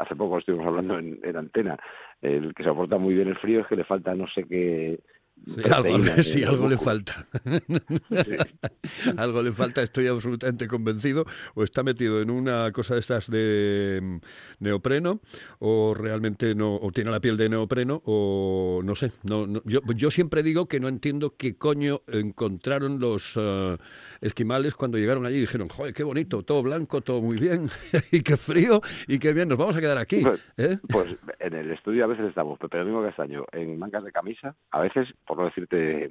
Hace 0.00 0.14
poco 0.14 0.38
estuvimos 0.38 0.66
hablando 0.66 0.98
en, 0.98 1.18
en 1.22 1.36
antena. 1.36 1.76
El 2.22 2.54
que 2.54 2.62
soporta 2.62 2.98
muy 2.98 3.14
bien 3.14 3.28
el 3.28 3.36
frío 3.38 3.60
es 3.60 3.66
que 3.66 3.76
le 3.76 3.84
falta 3.84 4.14
no 4.14 4.26
sé 4.28 4.44
qué. 4.44 5.00
Sí, 5.44 5.62
algo, 5.72 5.98
sí, 6.22 6.44
algo 6.44 6.68
le 6.68 6.76
falta. 6.76 7.26
Sí. 7.44 9.12
algo 9.16 9.42
le 9.42 9.52
falta, 9.52 9.82
estoy 9.82 10.06
absolutamente 10.08 10.66
convencido. 10.66 11.24
O 11.54 11.62
está 11.62 11.82
metido 11.82 12.20
en 12.20 12.30
una 12.30 12.72
cosa 12.72 12.94
de 12.94 13.00
estas 13.00 13.30
de 13.30 14.00
mm, 14.02 14.16
neopreno, 14.64 15.20
o 15.60 15.94
realmente 15.94 16.54
no, 16.54 16.76
o 16.76 16.90
tiene 16.90 17.10
la 17.10 17.20
piel 17.20 17.36
de 17.36 17.48
neopreno, 17.48 18.02
o 18.06 18.80
no 18.82 18.94
sé. 18.96 19.12
No, 19.22 19.46
no- 19.46 19.62
yo, 19.64 19.80
yo 19.94 20.10
siempre 20.10 20.42
digo 20.42 20.66
que 20.66 20.80
no 20.80 20.88
entiendo 20.88 21.34
qué 21.36 21.56
coño 21.56 22.02
encontraron 22.08 22.98
los 22.98 23.34
eh, 23.36 23.76
esquimales 24.20 24.74
cuando 24.74 24.98
llegaron 24.98 25.26
allí 25.26 25.36
y 25.36 25.40
dijeron, 25.40 25.68
joder, 25.68 25.94
qué 25.94 26.02
bonito, 26.02 26.42
todo 26.42 26.62
blanco, 26.62 27.00
todo 27.02 27.20
muy 27.20 27.38
bien, 27.38 27.68
y 28.10 28.20
qué 28.22 28.36
frío, 28.36 28.80
y 29.06 29.18
qué 29.18 29.32
bien, 29.32 29.48
nos 29.48 29.58
vamos 29.58 29.76
a 29.76 29.80
quedar 29.80 29.98
aquí. 29.98 30.22
¿eh? 30.56 30.78
Pues 30.88 31.16
en 31.38 31.54
el 31.54 31.70
estudio 31.72 32.04
a 32.04 32.08
veces 32.08 32.26
estamos, 32.26 32.58
Pepe 32.58 32.78
Domingo 32.78 33.02
Castaño, 33.04 33.44
en 33.52 33.78
mangas 33.78 34.02
de 34.04 34.12
camisa, 34.12 34.56
a 34.70 34.80
veces, 34.80 35.08
por 35.26 35.38
no 35.38 35.44
decirte 35.44 36.10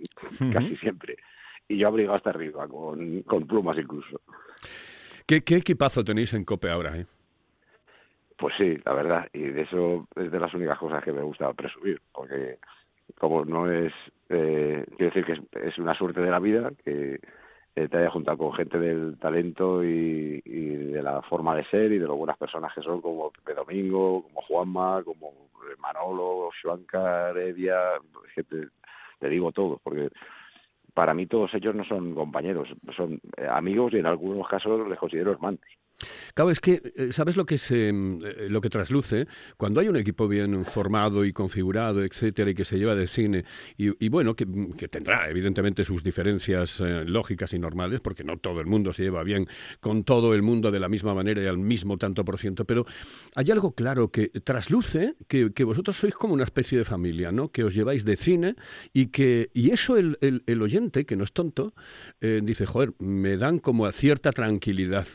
casi 0.53 0.75
siempre. 0.77 1.17
Y 1.67 1.77
yo 1.77 1.88
abrigado 1.88 2.15
hasta 2.15 2.29
arriba, 2.29 2.67
con, 2.67 3.22
con 3.24 3.48
plumas 3.48 3.77
incluso. 3.77 4.22
¿Qué, 5.25 5.43
qué 5.43 5.57
equipazo 5.57 6.03
tenéis 6.03 6.34
en 6.34 6.45
Cope 6.45 6.69
ahora? 6.69 6.98
¿eh? 6.98 7.05
Pues 8.38 8.53
sí, 8.57 8.77
la 8.86 8.93
verdad, 8.93 9.27
y 9.34 9.39
de 9.39 9.62
eso 9.62 10.07
es 10.15 10.31
de 10.31 10.39
las 10.39 10.53
únicas 10.53 10.77
cosas 10.77 11.03
que 11.03 11.13
me 11.13 11.24
gusta 11.24 11.51
presumir, 11.53 12.01
porque 12.12 12.60
como 13.17 13.45
no 13.45 13.72
es, 13.72 13.93
eh, 14.29 14.86
quiero 14.98 15.13
decir 15.13 15.25
que 15.25 15.34
es, 15.34 15.67
es 15.67 15.77
una 15.79 15.98
suerte 15.98 16.22
de 16.22 16.29
la 16.29 16.39
vida 16.39 16.72
que 16.84 17.19
eh, 17.75 17.88
te 17.89 17.98
haya 17.98 18.10
juntado 18.10 18.38
con 18.38 18.53
gente 18.53 18.77
del 18.79 19.17
talento 19.19 19.84
y, 19.84 20.41
y 20.45 20.67
de 20.75 21.01
la 21.01 21.22
forma 21.24 21.55
de 21.55 21.65
ser 21.65 21.91
y 21.91 21.98
de 21.98 22.07
lo 22.07 22.15
buenas 22.15 22.38
personas 22.38 22.74
que 22.74 22.81
son, 22.81 23.01
como 23.01 23.31
Pepe 23.31 23.53
Domingo, 23.53 24.24
como 24.24 24.41
Juanma, 24.41 25.03
como 25.03 25.34
Manolo, 25.79 26.50
Xuanca, 26.62 27.29
Heredia, 27.29 27.77
gente, 28.34 28.69
te 29.19 29.29
digo 29.29 29.51
todo, 29.51 29.79
porque 29.84 30.10
para 30.93 31.13
mí 31.13 31.25
todos 31.27 31.53
ellos 31.53 31.75
no 31.75 31.84
son 31.86 32.15
compañeros, 32.15 32.69
son 32.95 33.19
eh, 33.38 33.48
amigos 33.50 33.93
y 33.93 33.98
en 33.98 34.05
algunos 34.05 34.48
casos 34.48 34.88
les 34.88 34.98
considero 34.98 35.31
hermanos. 35.31 35.60
Claro, 36.34 36.52
es 36.52 36.60
que, 36.60 36.82
eh, 36.96 37.14
¿sabes 37.14 37.38
lo 37.38 37.46
que 37.46 37.58
se, 37.58 37.92
mm, 37.94 38.20
eh, 38.25 38.48
lo 38.50 38.62
que 38.62 38.70
trasluce? 38.70 39.28
Cuando 39.58 39.80
hay 39.80 39.88
un 39.88 39.96
equipo 39.96 40.28
bien 40.28 40.66
formado 40.66 41.24
y 41.25 41.32
configurado, 41.34 42.04
etcétera, 42.04 42.52
y 42.52 42.56
que 42.56 42.66
se 42.66 42.78
lleva 42.78 42.96
de 42.96 43.08
cine, 43.08 43.46
y, 43.78 44.10
bueno, 44.10 44.36
que, 44.36 44.46
mm, 44.46 44.74
que 44.74 44.88
tendrá 44.88 45.30
evidentemente 45.30 45.84
sus 45.86 46.04
diferencias 46.04 46.80
eh, 46.82 47.04
lógicas 47.06 47.54
y 47.54 47.60
normales, 47.60 48.02
porque 48.02 48.24
no 48.24 48.38
todo 48.38 48.60
el 48.60 48.66
mundo 48.68 48.94
se 48.94 49.04
lleva 49.04 49.24
bien 49.24 49.48
con 49.80 50.04
todo 50.04 50.34
el 50.34 50.42
mundo 50.42 50.72
de 50.72 50.80
la 50.80 50.90
misma 50.90 51.14
manera 51.14 51.42
y 51.42 51.46
al 51.48 51.58
mismo 51.58 51.98
tanto 51.98 52.25
por 52.25 52.38
ciento, 52.38 52.66
pero 52.66 52.86
hay 53.36 53.50
algo 53.52 53.74
claro 53.74 54.10
que 54.12 54.28
trasluce 54.30 55.16
que, 55.28 55.50
vosotros 55.64 55.96
sois 55.98 56.14
como 56.14 56.34
una 56.34 56.44
especie 56.44 56.78
de 56.78 56.86
familia, 56.86 57.32
¿no? 57.32 57.50
Que 57.52 57.64
os 57.64 57.74
lleváis 57.74 58.06
de 58.06 58.16
cine 58.18 58.56
y 58.94 59.08
que, 59.08 59.50
y 59.54 59.72
eso 59.72 59.98
el, 59.98 60.18
el- 60.22 60.62
oyente, 60.62 61.06
que 61.06 61.16
no 61.16 61.24
es 61.24 61.32
tonto, 61.34 61.74
dice, 62.22 62.66
joder, 62.66 62.94
me 63.00 63.38
dan 63.38 63.60
como 63.60 63.86
a 63.86 63.92
cierta 63.92 64.32
tranquilidad. 64.32 65.06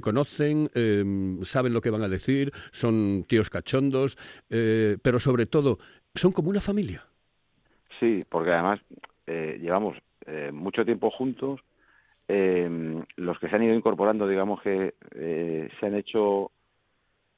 Conocen, 0.00 0.70
eh, 0.74 1.04
saben 1.42 1.72
lo 1.72 1.80
que 1.80 1.90
van 1.90 2.02
a 2.02 2.08
decir, 2.08 2.52
son 2.72 3.24
tíos 3.28 3.50
cachondos, 3.50 4.16
eh, 4.50 4.98
pero 5.02 5.20
sobre 5.20 5.46
todo, 5.46 5.78
son 6.14 6.32
como 6.32 6.50
una 6.50 6.60
familia. 6.60 7.06
Sí, 8.00 8.24
porque 8.28 8.52
además 8.52 8.80
eh, 9.26 9.58
llevamos 9.60 9.96
eh, 10.26 10.50
mucho 10.52 10.84
tiempo 10.84 11.10
juntos. 11.10 11.60
eh, 12.28 13.02
los 13.16 13.38
que 13.38 13.48
se 13.48 13.56
han 13.56 13.62
ido 13.64 13.74
incorporando, 13.74 14.28
digamos 14.28 14.60
que 14.62 14.94
se 15.80 15.86
han 15.86 15.94
hecho 15.94 16.50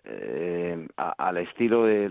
eh, 0.05 0.88
a- 0.97 1.29
al 1.29 1.37
estilo 1.38 1.85
de 1.85 2.09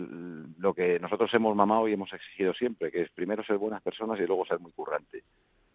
lo 0.60 0.74
que 0.74 1.00
nosotros 1.00 1.34
hemos 1.34 1.56
mamado 1.56 1.88
y 1.88 1.94
hemos 1.94 2.12
exigido 2.14 2.54
siempre, 2.54 2.92
que 2.92 3.02
es 3.02 3.12
primero 3.12 3.44
ser 3.44 3.58
buenas 3.58 3.82
personas 3.82 4.20
y 4.20 4.26
luego 4.28 4.46
ser 4.46 4.60
muy 4.60 4.72
currante. 4.74 5.24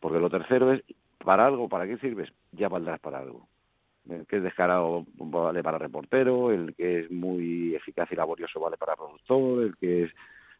Porque 0.00 0.18
lo 0.20 0.30
tercero 0.30 0.72
es, 0.72 0.82
para 1.18 1.46
algo, 1.46 1.68
¿para 1.68 1.86
qué 1.86 1.98
sirves? 1.98 2.30
Ya 2.52 2.68
valdrás 2.68 3.00
para 3.00 3.18
algo. 3.18 3.48
El 4.08 4.26
que 4.26 4.36
es 4.36 4.42
descarado 4.42 5.04
vale 5.14 5.62
para 5.62 5.78
reportero, 5.78 6.50
el 6.50 6.74
que 6.74 7.00
es 7.00 7.10
muy 7.10 7.74
eficaz 7.74 8.10
y 8.12 8.16
laborioso 8.16 8.60
vale 8.60 8.76
para 8.76 8.96
productor, 8.96 9.62
el 9.62 9.76
que 9.76 10.04
es 10.04 10.10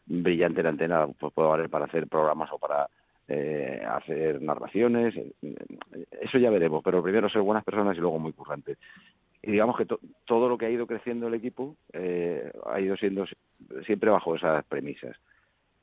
brillante 0.05 0.61
en 0.61 0.67
antena 0.67 1.07
pues 1.19 1.33
puede 1.33 1.49
valer 1.49 1.69
para 1.69 1.85
hacer 1.85 2.07
programas 2.07 2.49
o 2.51 2.57
para 2.59 2.87
eh, 3.27 3.83
hacer 3.87 4.41
narraciones. 4.41 5.15
eh, 5.15 5.33
Eso 6.21 6.37
ya 6.37 6.49
veremos, 6.49 6.83
pero 6.83 7.03
primero 7.03 7.29
ser 7.29 7.41
buenas 7.41 7.63
personas 7.63 7.95
y 7.97 7.99
luego 8.01 8.19
muy 8.19 8.33
currantes. 8.33 8.77
Y 9.43 9.51
digamos 9.51 9.77
que 9.77 9.85
to- 9.85 9.99
todo 10.25 10.49
lo 10.49 10.57
que 10.57 10.65
ha 10.65 10.69
ido 10.71 10.87
creciendo 10.87 11.27
el 11.27 11.35
equipo 11.35 11.75
eh, 11.93 12.51
ha 12.65 12.79
ido 12.79 12.95
siendo 12.97 13.25
si- 13.27 13.35
siempre 13.85 14.09
bajo 14.09 14.35
esas 14.35 14.65
premisas. 14.65 15.15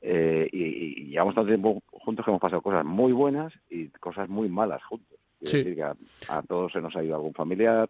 Eh, 0.01 0.49
y- 0.51 1.01
y 1.03 1.05
llevamos 1.07 1.33
tanto 1.35 1.47
tiempo 1.47 1.81
juntos 1.91 2.25
que 2.25 2.31
hemos 2.31 2.41
pasado 2.41 2.61
cosas 2.61 2.83
muy 2.83 3.13
buenas 3.13 3.53
y 3.69 3.87
cosas 3.89 4.27
muy 4.27 4.49
malas 4.49 4.83
juntos. 4.83 5.17
Sí. 5.45 5.57
decir 5.57 5.75
que 5.75 5.83
a, 5.83 5.95
a 6.29 6.41
todos 6.43 6.71
se 6.71 6.81
nos 6.81 6.95
ha 6.95 7.03
ido 7.03 7.15
algún 7.15 7.33
familiar, 7.33 7.89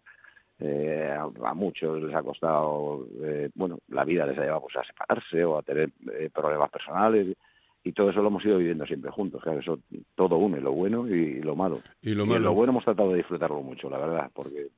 eh, 0.60 1.10
a, 1.18 1.22
a 1.48 1.54
muchos 1.54 2.00
les 2.02 2.14
ha 2.14 2.22
costado, 2.22 3.06
eh, 3.22 3.50
bueno, 3.54 3.78
la 3.88 4.04
vida 4.04 4.24
les 4.26 4.38
ha 4.38 4.42
llevado 4.42 4.62
pues, 4.62 4.76
a 4.76 4.84
separarse 4.84 5.44
o 5.44 5.58
a 5.58 5.62
tener 5.62 5.90
eh, 6.12 6.30
problemas 6.32 6.70
personales 6.70 7.36
y 7.82 7.92
todo 7.92 8.10
eso 8.10 8.22
lo 8.22 8.28
hemos 8.28 8.44
ido 8.44 8.56
viviendo 8.58 8.86
siempre 8.86 9.10
juntos. 9.10 9.42
Claro, 9.42 9.60
eso 9.60 9.78
todo 10.14 10.36
une, 10.38 10.60
lo 10.60 10.72
bueno 10.72 11.06
y 11.08 11.40
lo 11.42 11.54
malo. 11.56 11.80
Y 12.02 12.10
lo 12.14 12.24
Y 12.24 12.28
malo. 12.28 12.40
lo 12.40 12.54
bueno 12.54 12.70
hemos 12.72 12.84
tratado 12.84 13.10
de 13.10 13.18
disfrutarlo 13.18 13.60
mucho, 13.62 13.90
la 13.90 13.98
verdad, 13.98 14.30
porque 14.32 14.68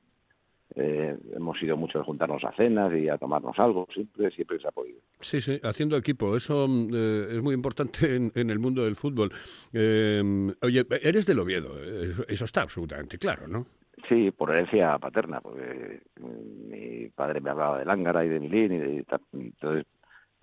eh, 0.79 1.17
hemos 1.35 1.61
ido 1.63 1.75
mucho 1.75 1.97
de 1.97 2.05
juntarnos 2.05 2.43
a 2.43 2.51
cenas 2.53 2.93
y 2.93 3.09
a 3.09 3.17
tomarnos 3.17 3.57
algo, 3.57 3.87
siempre, 3.93 4.29
siempre 4.31 4.59
se 4.59 4.67
ha 4.67 4.71
podido. 4.71 4.99
Sí, 5.19 5.41
sí, 5.41 5.59
haciendo 5.63 5.97
equipo. 5.97 6.35
Eso 6.35 6.67
mm, 6.67 6.89
eh, 6.93 7.27
es 7.31 7.41
muy 7.41 7.55
importante 7.55 8.15
en, 8.15 8.31
en 8.35 8.49
el 8.51 8.59
mundo 8.59 8.83
del 8.85 8.95
fútbol. 8.95 9.31
Eh, 9.73 10.21
oye, 10.61 10.85
eres 11.01 11.25
del 11.25 11.39
Oviedo. 11.39 11.77
eh, 11.83 12.13
Eso 12.27 12.45
está 12.45 12.61
absolutamente 12.61 13.17
claro, 13.17 13.47
¿no? 13.47 13.65
Sí, 14.07 14.29
por 14.29 14.51
herencia 14.51 14.97
paterna, 14.99 15.41
porque 15.41 16.01
mm, 16.21 16.69
mi 16.69 17.09
padre 17.09 17.41
me 17.41 17.49
hablaba 17.49 17.79
de 17.79 17.85
Lángara 17.85 18.23
y 18.23 18.29
de 18.29 18.39
Milín, 18.39 18.71
y 18.73 18.77
de, 18.77 19.05
entonces 19.33 19.85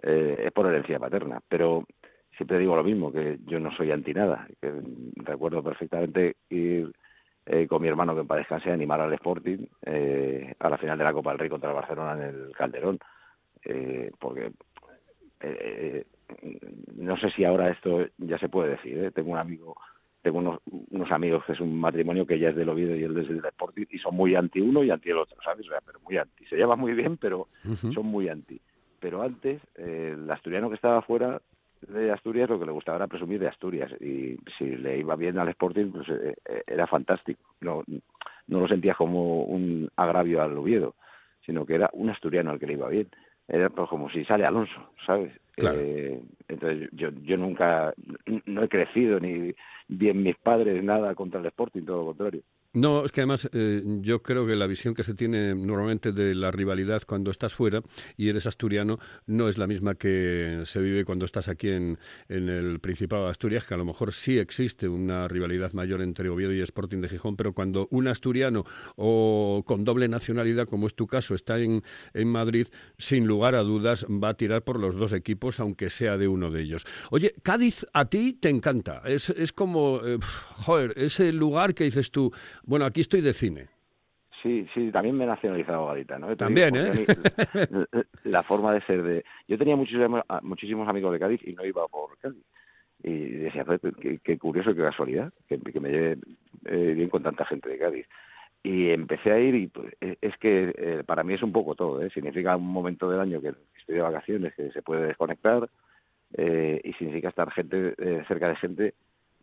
eh, 0.03 0.43
es 0.47 0.53
por 0.53 0.67
herencia 0.67 0.99
paterna. 0.99 1.41
Pero 1.49 1.87
siempre 2.37 2.59
digo 2.59 2.75
lo 2.75 2.83
mismo, 2.83 3.13
que 3.13 3.39
yo 3.47 3.61
no 3.61 3.71
soy 3.77 3.93
anti 3.93 4.13
nada. 4.13 4.49
Que 4.61 4.73
recuerdo 5.15 5.63
perfectamente 5.63 6.35
ir 6.51 6.93
eh, 7.47 7.67
con 7.67 7.83
mi 7.83 7.89
hermano 7.89 8.17
que 8.17 8.25
paz 8.25 8.39
descanse 8.39 8.71
animar 8.71 9.01
al 9.01 9.13
Sporting 9.15 9.67
eh, 9.83 10.55
a 10.59 10.69
la 10.71 10.79
final 10.79 10.97
de 10.99 11.05
la 11.05 11.13
Copa 11.13 11.31
del 11.31 11.39
Rey 11.39 11.49
contra 11.49 11.71
el 11.71 11.77
Barcelona 11.77 12.13
en 12.15 12.35
el 12.35 12.53
Calderón. 12.57 12.99
eh, 13.65 14.11
porque 14.19 14.53
eh, 15.41 16.05
no 16.97 17.17
sé 17.19 17.31
si 17.31 17.45
ahora 17.45 17.71
esto 17.71 18.07
ya 18.19 18.39
se 18.39 18.49
puede 18.49 18.71
decir. 18.71 18.99
¿eh? 18.99 19.11
Tengo 19.11 19.33
un 19.33 19.39
amigo, 19.39 19.77
tengo 20.23 20.39
unos, 20.39 20.61
unos 20.91 21.11
amigos 21.13 21.45
que 21.45 21.53
es 21.53 21.61
un 21.61 21.79
matrimonio 21.79 22.27
que 22.27 22.39
ya 22.39 22.49
es 22.51 22.57
del 22.57 22.69
Oviedo 22.69 22.97
y 22.97 23.05
él 23.05 23.17
es 23.19 23.29
del 23.29 23.43
Deportivo 23.43 23.89
y 23.91 23.99
son 23.99 24.15
muy 24.15 24.35
anti 24.35 24.61
uno 24.61 24.83
y 24.83 24.91
anti 24.91 25.11
el 25.11 25.19
otro, 25.19 25.37
¿sabes? 25.45 25.67
O 25.67 25.71
sea, 25.71 25.81
pero 25.85 26.01
muy 26.01 26.17
anti. 26.17 26.47
Se 26.47 26.57
llevan 26.57 26.81
muy 26.81 26.95
bien, 26.95 27.17
pero 27.19 27.49
son 27.95 28.07
muy 28.07 28.29
anti. 28.29 28.61
Pero 29.01 29.23
antes, 29.23 29.61
eh, 29.77 30.15
el 30.15 30.31
asturiano 30.31 30.71
que 30.71 30.77
estaba 30.77 31.03
fuera 31.03 31.43
de 31.89 32.13
Asturias 32.13 32.51
lo 32.51 32.59
que 32.59 32.67
le 32.67 32.73
gustaba 32.73 32.97
era 32.97 33.07
presumir 33.07 33.41
de 33.41 33.49
Asturias 33.49 33.91
y 34.01 34.37
si 34.59 34.77
le 34.77 34.99
iba 34.99 35.17
bien 35.17 35.39
al 35.39 35.49
Sporting 35.49 35.91
pues 35.93 36.09
eh, 36.09 36.35
eh, 36.49 36.63
era 36.67 36.87
fantástico. 36.87 37.41
No 37.61 37.83
no 38.47 38.61
lo 38.61 38.69
sentía 38.69 38.95
como 38.95 39.45
un 39.45 39.89
agravio 39.97 40.43
al 40.43 40.57
Oviedo 40.57 40.95
sino 41.45 41.67
que 41.67 41.75
era 41.75 41.91
un 41.93 42.11
asturiano 42.11 42.51
al 42.51 42.59
que 42.59 42.67
le 42.67 42.73
iba 42.75 42.89
bien. 42.89 43.09
Era 43.47 43.69
pues, 43.69 43.89
como 43.89 44.11
si 44.11 44.25
sale 44.25 44.45
Alonso 44.45 44.91
sabes 45.05 45.33
Claro. 45.57 45.79
Eh, 45.81 46.21
entonces 46.49 46.89
yo 46.93 47.11
yo 47.23 47.37
nunca 47.37 47.95
no 48.47 48.63
he 48.65 48.69
crecido 48.69 49.21
ni 49.21 49.55
bien 49.87 50.23
mis 50.23 50.37
padres 50.37 50.83
nada 50.83 51.15
contra 51.15 51.41
el 51.41 51.47
Sporting 51.47 51.83
todo 51.83 51.99
lo 51.99 52.07
contrario 52.07 52.43
No, 52.75 53.05
es 53.05 53.13
que 53.13 53.21
además 53.21 53.49
eh, 53.53 53.83
yo 54.01 54.21
creo 54.25 54.45
que 54.49 54.57
la 54.57 54.67
visión 54.67 54.95
que 54.95 55.05
se 55.05 55.15
tiene 55.15 55.55
normalmente 55.55 56.11
de 56.11 56.35
la 56.35 56.51
rivalidad 56.51 57.03
cuando 57.07 57.31
estás 57.31 57.55
fuera 57.55 57.83
y 58.17 58.29
eres 58.29 58.47
asturiano 58.47 58.99
no 59.27 59.49
es 59.49 59.59
la 59.59 59.69
misma 59.69 59.95
que 59.95 60.63
se 60.65 60.81
vive 60.81 61.05
cuando 61.05 61.25
estás 61.25 61.47
aquí 61.47 61.69
en, 61.69 61.99
en 62.29 62.49
el 62.49 62.81
Principado 62.81 63.27
de 63.27 63.31
Asturias, 63.31 63.65
que 63.65 63.75
a 63.75 63.77
lo 63.77 63.85
mejor 63.85 64.13
sí 64.13 64.41
existe 64.41 64.89
una 64.89 65.29
rivalidad 65.29 65.73
mayor 65.73 66.03
entre 66.03 66.29
Oviedo 66.29 66.53
y 66.53 66.63
Sporting 66.63 67.01
de 67.01 67.09
Gijón, 67.09 67.37
pero 67.37 67.53
cuando 67.53 67.87
un 67.93 68.09
asturiano 68.09 68.65
o 68.97 69.63
con 69.65 69.85
doble 69.85 70.09
nacionalidad, 70.09 70.67
como 70.67 70.89
es 70.89 70.95
tu 70.95 71.07
caso, 71.07 71.37
está 71.37 71.61
en, 71.61 71.85
en 72.13 72.27
Madrid, 72.27 72.67
sin 72.99 73.25
lugar 73.25 73.55
a 73.55 73.63
dudas 73.63 74.05
va 74.07 74.31
a 74.31 74.35
tirar 74.35 74.65
por 74.65 74.81
los 74.81 74.97
dos 74.97 75.13
equipos, 75.13 75.61
aunque 75.61 75.91
sea 75.91 76.19
de 76.19 76.27
uno 76.27 76.51
de 76.51 76.63
ellos. 76.63 76.85
Oye, 77.13 77.37
Cádiz 77.45 77.87
a 77.93 78.07
ti 78.07 78.33
te 78.33 78.49
encanta, 78.49 79.01
es, 79.05 79.31
es 79.31 79.53
como, 79.53 80.01
eh, 80.05 80.19
joder, 80.57 80.93
ese 80.97 81.33
lugar 81.33 81.73
que 81.73 81.85
dices 81.85 82.11
tú, 82.11 82.33
bueno, 82.67 82.85
aquí 82.85 83.01
estoy 83.01 83.21
de 83.21 83.35
cine. 83.35 83.69
Sí, 84.43 84.67
sí, 84.75 84.91
también 84.93 85.17
me 85.17 85.25
he 85.25 85.27
nacionalizado 85.27 85.87
gaditano. 85.87 86.31
¿eh? 86.31 86.37
También, 86.37 86.77
¿eh? 86.77 87.07
La, 87.91 88.05
la 88.25 88.43
forma 88.43 88.75
de 88.75 88.83
ser 88.83 89.03
de... 89.03 89.25
Yo 89.49 89.57
tenía 89.57 89.75
muchísimos, 89.75 90.23
muchísimos 90.43 90.87
amigos 90.87 91.13
de 91.13 91.19
Cádiz 91.19 91.41
y 91.47 91.55
no 91.55 91.65
iba 91.65 91.87
por 91.89 92.19
Cádiz. 92.19 92.45
Y 93.03 93.11
decía, 93.31 93.65
"Joder, 93.65 93.81
qué, 94.01 94.19
qué 94.23 94.39
curioso, 94.39 94.75
qué 94.75 94.83
casualidad, 94.83 95.33
que, 95.49 95.59
que 95.59 95.81
me 95.81 95.91
lleve 95.91 96.19
eh, 96.67 96.93
bien 96.95 97.09
con 97.09 97.23
tanta 97.23 97.47
gente 97.47 97.71
de 97.71 97.79
Cádiz. 97.79 98.07
Y 98.63 98.91
empecé 98.91 99.31
a 99.31 99.39
ir 99.39 99.55
y 99.55 99.67
pues, 99.69 99.95
eh, 100.03 100.17
es 100.21 100.37
que 100.39 100.75
eh, 100.77 101.03
para 101.07 101.23
mí 101.23 101.33
es 101.35 101.43
un 101.43 101.53
poco 101.53 101.75
todo. 101.75 102.03
¿eh? 102.03 102.11
Significa 102.13 102.57
un 102.57 102.67
momento 102.67 103.09
del 103.11 103.21
año 103.21 103.41
que 103.41 103.53
estoy 103.79 103.95
de 103.97 104.03
vacaciones, 104.03 104.55
que 104.55 104.71
se 104.73 104.83
puede 104.83 105.07
desconectar 105.07 105.69
eh, 106.37 106.81
y 106.85 106.93
significa 106.95 107.29
estar 107.31 107.51
gente 107.51 107.95
eh, 107.97 108.25
cerca 108.29 108.49
de 108.49 108.57
gente 108.57 108.95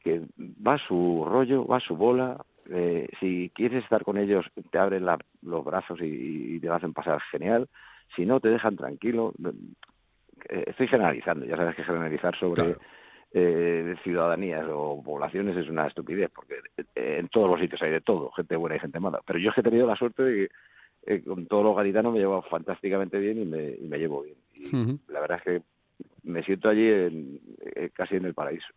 que 0.03 0.21
va 0.65 0.75
a 0.75 0.87
su 0.87 1.25
rollo, 1.27 1.65
va 1.65 1.77
a 1.77 1.81
su 1.81 1.95
bola. 1.95 2.43
Eh, 2.69 3.07
si 3.19 3.51
quieres 3.55 3.83
estar 3.83 4.03
con 4.03 4.17
ellos, 4.17 4.45
te 4.71 4.77
abren 4.77 5.05
la- 5.05 5.17
los 5.41 5.63
brazos 5.65 5.99
y, 6.01 6.55
y 6.55 6.59
te 6.59 6.69
hacen 6.69 6.93
pasar 6.93 7.19
genial. 7.31 7.67
Si 8.15 8.25
no, 8.25 8.39
te 8.39 8.49
dejan 8.49 8.75
tranquilo. 8.77 9.33
Eh, 10.49 10.63
Estoy 10.67 10.87
generalizando, 10.87 11.45
ya 11.45 11.55
sabes 11.57 11.75
que 11.75 11.83
generalizar 11.83 12.37
sobre 12.37 12.63
Claro. 12.63 12.79
eh, 13.33 13.95
ciudadanías 14.03 14.65
o 14.69 15.01
poblaciones 15.03 15.55
es 15.55 15.69
una 15.69 15.87
estupidez, 15.87 16.29
porque 16.33 16.55
eh, 16.95 17.17
en 17.19 17.29
todos 17.29 17.49
los 17.49 17.59
sitios 17.59 17.81
hay 17.81 17.91
de 17.91 18.01
todo, 18.01 18.31
gente 18.31 18.55
buena 18.55 18.75
y 18.75 18.79
gente 18.79 18.99
mala. 18.99 19.21
Pero 19.25 19.39
yo 19.39 19.49
es 19.49 19.55
que 19.55 19.61
he 19.61 19.63
tenido 19.63 19.87
la 19.87 19.95
suerte 19.95 20.23
de 20.23 20.47
que 20.47 21.13
eh, 21.15 21.23
con 21.23 21.47
todos 21.47 21.63
los 21.63 21.75
gaditanos 21.75 22.11
me 22.13 22.19
he 22.19 22.21
llevado 22.21 22.43
fantásticamente 22.43 23.17
bien 23.19 23.41
y 23.41 23.45
me, 23.45 23.69
y 23.69 23.87
me 23.87 23.97
llevo 23.97 24.21
bien. 24.23 24.35
Y 24.53 25.11
la 25.11 25.19
verdad 25.21 25.37
es 25.39 25.43
que 25.43 25.61
me 26.23 26.43
siento 26.43 26.69
allí 26.69 26.87
en- 26.87 27.39
casi 27.93 28.15
en 28.15 28.25
el 28.25 28.33
paraíso. 28.33 28.67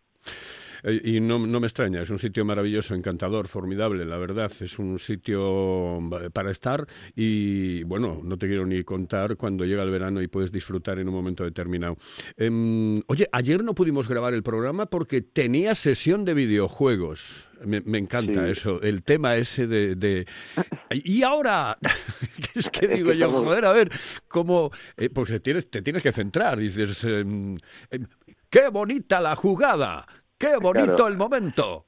Eh, 0.83 1.01
Y 1.03 1.19
no, 1.19 1.39
no 1.45 1.59
me 1.59 1.67
extraña, 1.67 2.01
es 2.01 2.09
un 2.09 2.19
sitio 2.19 2.45
maravilloso, 2.45 2.95
encantador, 2.95 3.47
formidable, 3.47 4.05
la 4.05 4.17
verdad. 4.17 4.51
Es 4.59 4.77
un 4.79 4.99
sitio 4.99 5.99
para 6.33 6.51
estar 6.51 6.85
y, 7.15 7.83
bueno, 7.83 8.21
no 8.23 8.37
te 8.37 8.47
quiero 8.47 8.65
ni 8.65 8.83
contar 8.83 9.37
cuando 9.37 9.65
llega 9.65 9.83
el 9.83 9.89
verano 9.91 10.21
y 10.21 10.27
puedes 10.27 10.51
disfrutar 10.51 10.99
en 10.99 11.07
un 11.07 11.13
momento 11.13 11.43
determinado. 11.43 11.97
Em, 12.37 13.01
oye, 13.07 13.27
ayer 13.31 13.63
no 13.63 13.73
pudimos 13.75 14.07
grabar 14.07 14.33
el 14.33 14.43
programa 14.43 14.85
porque 14.87 15.21
tenía 15.21 15.75
sesión 15.75 16.25
de 16.25 16.33
videojuegos. 16.33 17.49
Me, 17.65 17.81
me 17.81 17.97
encanta 17.97 18.45
Sí. 18.45 18.51
eso, 18.51 18.81
el 18.81 19.03
tema 19.03 19.35
ese 19.37 19.65
de... 19.67 19.95
de- 19.95 20.25
Y 21.03 21.23
ahora, 21.23 21.77
es 22.55 22.69
que 22.69 22.87
digo 22.87 23.11
yo, 23.13 23.29
joder, 23.31 23.65
a 23.65 23.71
ver, 23.73 23.89
cómo... 24.27 24.71
eh, 24.97 25.09
pues 25.09 25.29
te 25.29 25.39
tienes, 25.39 25.69
te 25.69 25.81
tienes 25.81 26.03
que 26.03 26.11
centrar, 26.11 26.57
dices... 26.59 27.03
em, 27.05 27.55
em, 27.91 28.05
¡Qué 28.49 28.69
bonita 28.69 29.19
la 29.19 29.35
jugada! 29.35 30.05
¡Qué 30.37 30.57
bonito 30.57 30.95
Claro. 30.95 31.07
el 31.07 31.17
momento! 31.17 31.85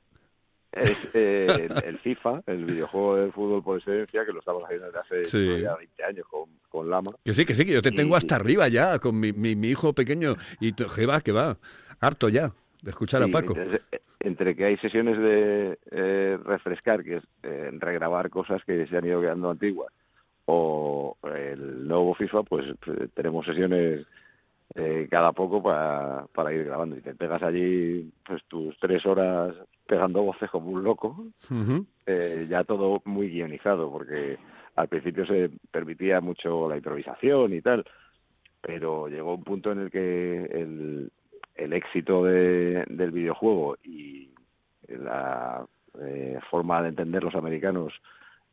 Es 0.71 1.09
eh, 1.15 1.47
el, 1.69 1.83
el 1.85 1.99
FIFA, 1.99 2.41
el 2.45 2.65
videojuego 2.65 3.15
de 3.17 3.31
fútbol 3.31 3.63
por 3.63 3.77
excelencia, 3.77 4.25
que 4.25 4.31
lo 4.33 4.39
estamos 4.39 4.63
haciendo 4.63 4.85
desde 4.87 4.99
hace 4.99 5.23
Sí. 5.23 5.61
ya 5.61 5.75
20 5.75 6.03
años 6.03 6.27
con, 6.29 6.49
con 6.69 6.89
Lama. 6.89 7.11
Que 7.23 7.33
sí, 7.33 7.45
que 7.45 7.55
sí, 7.55 7.65
que 7.65 7.73
yo 7.73 7.81
te 7.81 7.91
tengo 7.91 8.15
Y- 8.15 8.17
hasta 8.17 8.35
arriba 8.35 8.67
ya 8.67 8.99
con 8.99 9.19
mi, 9.19 9.31
mi, 9.33 9.55
mi 9.55 9.69
hijo 9.69 9.93
pequeño 9.93 10.35
y 10.59 10.73
que 10.73 11.05
va, 11.05 11.21
que 11.21 11.31
va, 11.31 11.57
harto 11.99 12.29
ya 12.29 12.51
de 12.81 12.91
escuchar 12.91 13.23
a 13.23 13.27
Paco. 13.27 13.53
entonces, 13.55 13.81
eh, 13.91 13.99
entre 14.19 14.55
que 14.55 14.65
hay 14.65 14.77
sesiones 14.77 15.17
de 15.17 15.79
eh, 15.91 16.37
refrescar, 16.43 17.03
que 17.03 17.17
es 17.17 17.23
eh, 17.43 17.69
regrabar 17.73 18.29
cosas 18.29 18.63
que 18.65 18.85
se 18.87 18.97
han 18.97 19.05
ido 19.05 19.21
quedando 19.21 19.49
antiguas, 19.49 19.91
o 20.45 21.17
el 21.35 21.87
nuevo 21.87 22.13
FIFA, 22.15 22.43
pues 22.43 22.65
eh, 22.67 23.07
tenemos 23.15 23.45
sesiones 23.45 24.05
eh, 24.77 25.07
cada 25.09 25.31
poco 25.33 25.61
para, 25.61 26.25
para 26.33 26.53
ir 26.53 26.63
grabando. 26.65 26.95
Y 26.95 27.01
te 27.01 27.15
pegas 27.15 27.41
allí 27.43 28.11
pues 28.25 28.43
tus 28.45 28.77
tres 28.79 29.05
horas 29.05 29.55
pegando 29.87 30.21
voces 30.21 30.49
como 30.49 30.69
un 30.69 30.83
loco, 30.83 31.25
eh, 32.05 32.45
ya 32.49 32.63
todo 32.63 33.01
muy 33.05 33.29
guionizado, 33.29 33.91
porque 33.91 34.37
al 34.75 34.87
principio 34.87 35.25
se 35.25 35.49
permitía 35.71 36.21
mucho 36.21 36.69
la 36.69 36.77
improvisación 36.77 37.53
y 37.53 37.61
tal, 37.61 37.83
pero 38.61 39.07
llegó 39.07 39.33
un 39.35 39.43
punto 39.43 39.71
en 39.71 39.79
el 39.79 39.91
que 39.91 40.43
el, 40.45 41.11
el 41.55 41.73
éxito 41.73 42.23
de- 42.23 42.85
del 42.87 43.11
videojuego 43.11 43.77
y 43.83 44.29
la 44.87 45.65
eh, 46.01 46.39
forma 46.49 46.81
de 46.83 46.89
entender 46.89 47.23
los 47.23 47.35
americanos 47.35 47.93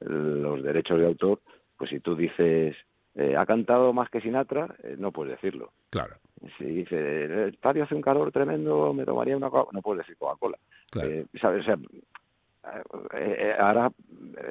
los 0.00 0.62
derechos 0.62 0.98
de 0.98 1.06
autor, 1.06 1.40
pues 1.76 1.90
si 1.90 2.00
tú 2.00 2.16
dices 2.16 2.76
eh, 3.14 3.36
ha 3.36 3.46
cantado 3.46 3.92
más 3.92 4.10
que 4.10 4.20
Sinatra, 4.20 4.74
eh, 4.82 4.96
no 4.98 5.12
puedes 5.12 5.34
decirlo. 5.34 5.72
Claro, 5.90 6.16
Si 6.58 6.64
dice 6.64 7.24
el 7.24 7.54
estadio 7.54 7.84
hace 7.84 7.94
un 7.94 8.02
calor 8.02 8.32
tremendo, 8.32 8.92
me 8.92 9.04
tomaría 9.04 9.36
una 9.36 9.50
Coca-Cola, 9.50 9.76
no 9.76 9.82
puedes 9.82 9.98
decir 10.00 10.16
Coca-Cola. 10.16 10.58
claro. 10.90 11.08
Eh, 11.08 11.26
¿sabes? 11.40 11.62
O 11.62 11.64
sea, 11.64 11.78
eh, 13.14 13.54
ahora 13.58 13.92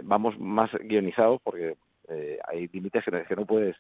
vamos 0.04 0.40
más 0.40 0.72
guionizados 0.82 1.42
porque 1.44 1.76
eh, 2.10 2.40
hay 2.48 2.68
límites 2.68 3.04
que, 3.04 3.24
que 3.24 3.36
no 3.36 3.46
puedes 3.46 3.76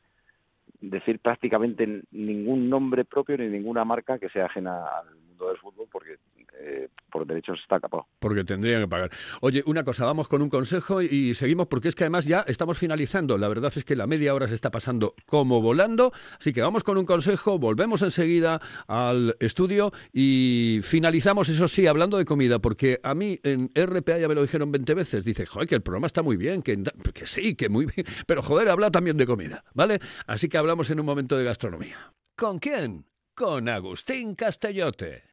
decir 0.82 1.20
prácticamente 1.20 2.02
ningún 2.12 2.70
nombre 2.70 3.06
propio 3.06 3.38
ni 3.38 3.48
ninguna 3.48 3.86
marca 3.86 4.20
que 4.20 4.30
sea 4.30 4.46
ajena 4.46 4.86
al 4.86 5.16
mundo 5.16 5.48
del 5.48 5.58
fútbol 5.58 5.88
porque 5.92 6.18
eh, 6.60 6.90
por 7.12 7.26
derechos 7.28 7.60
está 7.62 7.80
capaz. 7.80 8.06
Porque 8.20 8.44
tendrían 8.44 8.82
que 8.82 8.88
pagar. 8.88 9.10
Oye, 9.42 9.64
una 9.66 9.84
cosa, 9.84 10.06
vamos 10.06 10.28
con 10.28 10.42
un 10.42 10.50
consejo 10.50 11.02
y 11.02 11.34
seguimos 11.36 11.68
porque 11.68 11.90
es 11.90 11.96
que 11.96 12.04
además 12.04 12.26
ya 12.26 12.44
estamos 12.48 12.78
finalizando. 12.78 13.38
La 13.38 13.48
verdad 13.48 13.72
es 13.76 13.86
que 13.86 13.96
la 13.96 14.08
media 14.08 14.34
hora 14.34 14.48
se 14.48 14.56
está 14.56 14.72
pasando 14.72 15.16
como 15.26 15.62
volando. 15.62 16.12
Así 16.40 16.54
que 16.54 16.62
vamos 16.62 16.84
con 16.84 16.98
un 16.98 17.06
consejo, 17.06 17.60
volvemos 17.60 18.02
enseguida 18.02 18.60
al 18.88 19.36
estudio 19.40 19.92
y 20.12 20.80
finalizamos, 20.84 21.50
eso 21.50 21.68
sí, 21.68 21.88
hablando 21.88 22.18
de 22.18 22.26
comida, 22.26 22.60
porque 22.60 23.00
a 23.04 23.14
mí 23.14 23.40
en 23.44 23.72
RPA 23.76 24.18
ya 24.18 24.28
me 24.28 24.36
lo 24.36 24.42
dijeron 24.42 24.72
20 24.72 24.94
veces. 24.94 25.24
Dice, 25.24 25.46
joder, 25.46 25.68
que 25.68 25.76
el 25.76 25.82
programa 25.82 26.08
está 26.08 26.22
muy 26.22 26.38
bien, 26.38 26.62
que, 26.62 26.82
que 27.14 27.26
sí, 27.26 27.56
que 27.56 27.70
muy 27.70 27.86
bien. 27.86 28.06
Pero 28.28 28.42
joder, 28.42 28.70
habla 28.70 28.92
también 28.92 29.18
de 29.18 29.26
comida, 29.26 29.64
¿vale? 29.74 30.00
Así 30.28 30.50
que 30.50 30.58
hablamos 30.58 30.90
en 30.90 31.00
un 31.00 31.06
momento 31.06 31.38
de 31.38 31.44
gastronomía. 31.44 32.14
¿Con 32.36 32.60
quién? 32.60 33.06
Con 33.36 33.70
Agustín 33.70 34.36
Castellote. 34.36 35.33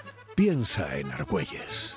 Piensa 0.35 0.97
en 0.97 1.11
Argüelles. 1.11 1.95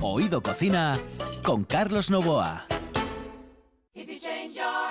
Oído 0.00 0.42
Cocina 0.42 0.98
con 1.42 1.64
Carlos 1.64 2.10
Novoa. 2.10 2.66
If 3.94 4.08
you 4.08 4.18
change 4.18 4.54
your 4.54 4.90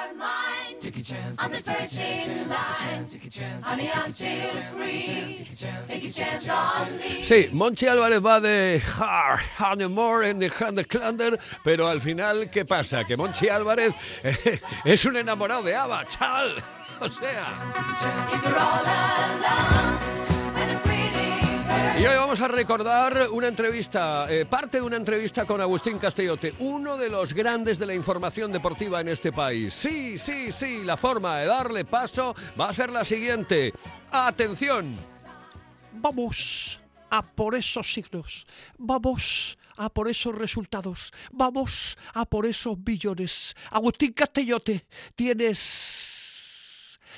I'm 1.40 1.52
the 1.52 1.62
first 1.64 1.98
in 1.98 2.50
line. 2.50 3.62
Honey, 3.64 3.90
I'm 3.94 4.12
still 4.12 4.50
free. 4.74 5.46
Take 5.88 6.06
a 6.06 6.12
chance 6.12 6.50
on 6.50 6.98
me. 6.98 7.24
Sí, 7.24 7.50
Monchi 7.52 7.88
Álvarez 7.88 8.22
va 8.24 8.40
de 8.40 8.82
Hard, 8.98 9.40
Honeymoon 9.60 10.24
en 10.24 10.40
The 10.40 10.50
Hand 10.50 10.86
Clander, 10.88 11.40
pero 11.64 11.88
al 11.88 12.02
final, 12.02 12.50
¿qué 12.50 12.66
pasa? 12.66 13.04
Que 13.06 13.18
Monchi 13.18 13.50
Álvarez 13.50 13.94
eh, 14.24 14.60
es 14.86 15.06
un 15.06 15.18
enamorado 15.18 15.64
de 15.64 15.76
Ava, 15.76 16.06
chal. 16.08 16.56
O 17.02 17.08
sea. 17.08 17.60
Y 22.00 22.06
hoy 22.06 22.16
vamos 22.16 22.40
a 22.40 22.48
recordar 22.48 23.28
una 23.32 23.48
entrevista, 23.48 24.26
eh, 24.30 24.46
parte 24.46 24.78
de 24.78 24.84
una 24.84 24.96
entrevista 24.96 25.46
con 25.46 25.60
Agustín 25.60 25.98
Castellote, 25.98 26.54
uno 26.60 26.96
de 26.96 27.10
los 27.10 27.34
grandes 27.34 27.78
de 27.78 27.86
la 27.86 27.94
información 27.94 28.54
deportiva 28.54 29.02
en 29.02 29.10
este 29.10 29.34
país. 29.34 29.74
Sí, 29.74 30.18
sí, 30.18 30.52
sí, 30.52 30.84
la 30.86 30.96
forma 30.96 31.40
de 31.40 31.48
darle 31.48 31.84
paso 31.84 32.36
va 32.60 32.70
a 32.70 32.74
ser 32.74 32.90
la 32.90 33.04
siguiente. 33.04 33.74
Atención. 34.12 34.98
Vamos 35.92 36.80
a 37.10 37.22
por 37.22 37.56
esos 37.56 37.92
signos. 37.94 38.46
Vamos 38.78 39.58
a 39.76 39.90
por 39.90 40.08
esos 40.08 40.36
resultados. 40.36 41.12
Vamos 41.32 41.98
a 42.14 42.26
por 42.26 42.46
esos 42.46 42.82
billones. 42.82 43.56
Agustín 43.72 44.14
Castellote, 44.14 44.86
¿tienes 45.16 46.19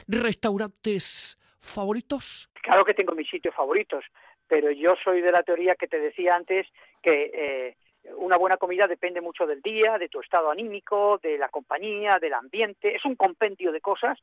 restaurantes 0.07 1.37
favoritos? 1.59 2.49
Claro 2.61 2.85
que 2.85 2.93
tengo 2.93 3.13
mis 3.13 3.29
sitios 3.29 3.55
favoritos, 3.55 4.03
pero 4.47 4.71
yo 4.71 4.95
soy 5.03 5.21
de 5.21 5.31
la 5.31 5.43
teoría 5.43 5.75
que 5.75 5.87
te 5.87 5.99
decía 5.99 6.35
antes 6.35 6.67
que 7.01 7.31
eh, 7.33 7.75
una 8.17 8.37
buena 8.37 8.57
comida 8.57 8.87
depende 8.87 9.21
mucho 9.21 9.45
del 9.45 9.61
día, 9.61 9.97
de 9.97 10.09
tu 10.09 10.19
estado 10.19 10.51
anímico, 10.51 11.19
de 11.21 11.37
la 11.37 11.49
compañía, 11.49 12.19
del 12.19 12.33
ambiente. 12.33 12.95
Es 12.95 13.05
un 13.05 13.15
compendio 13.15 13.71
de 13.71 13.81
cosas 13.81 14.17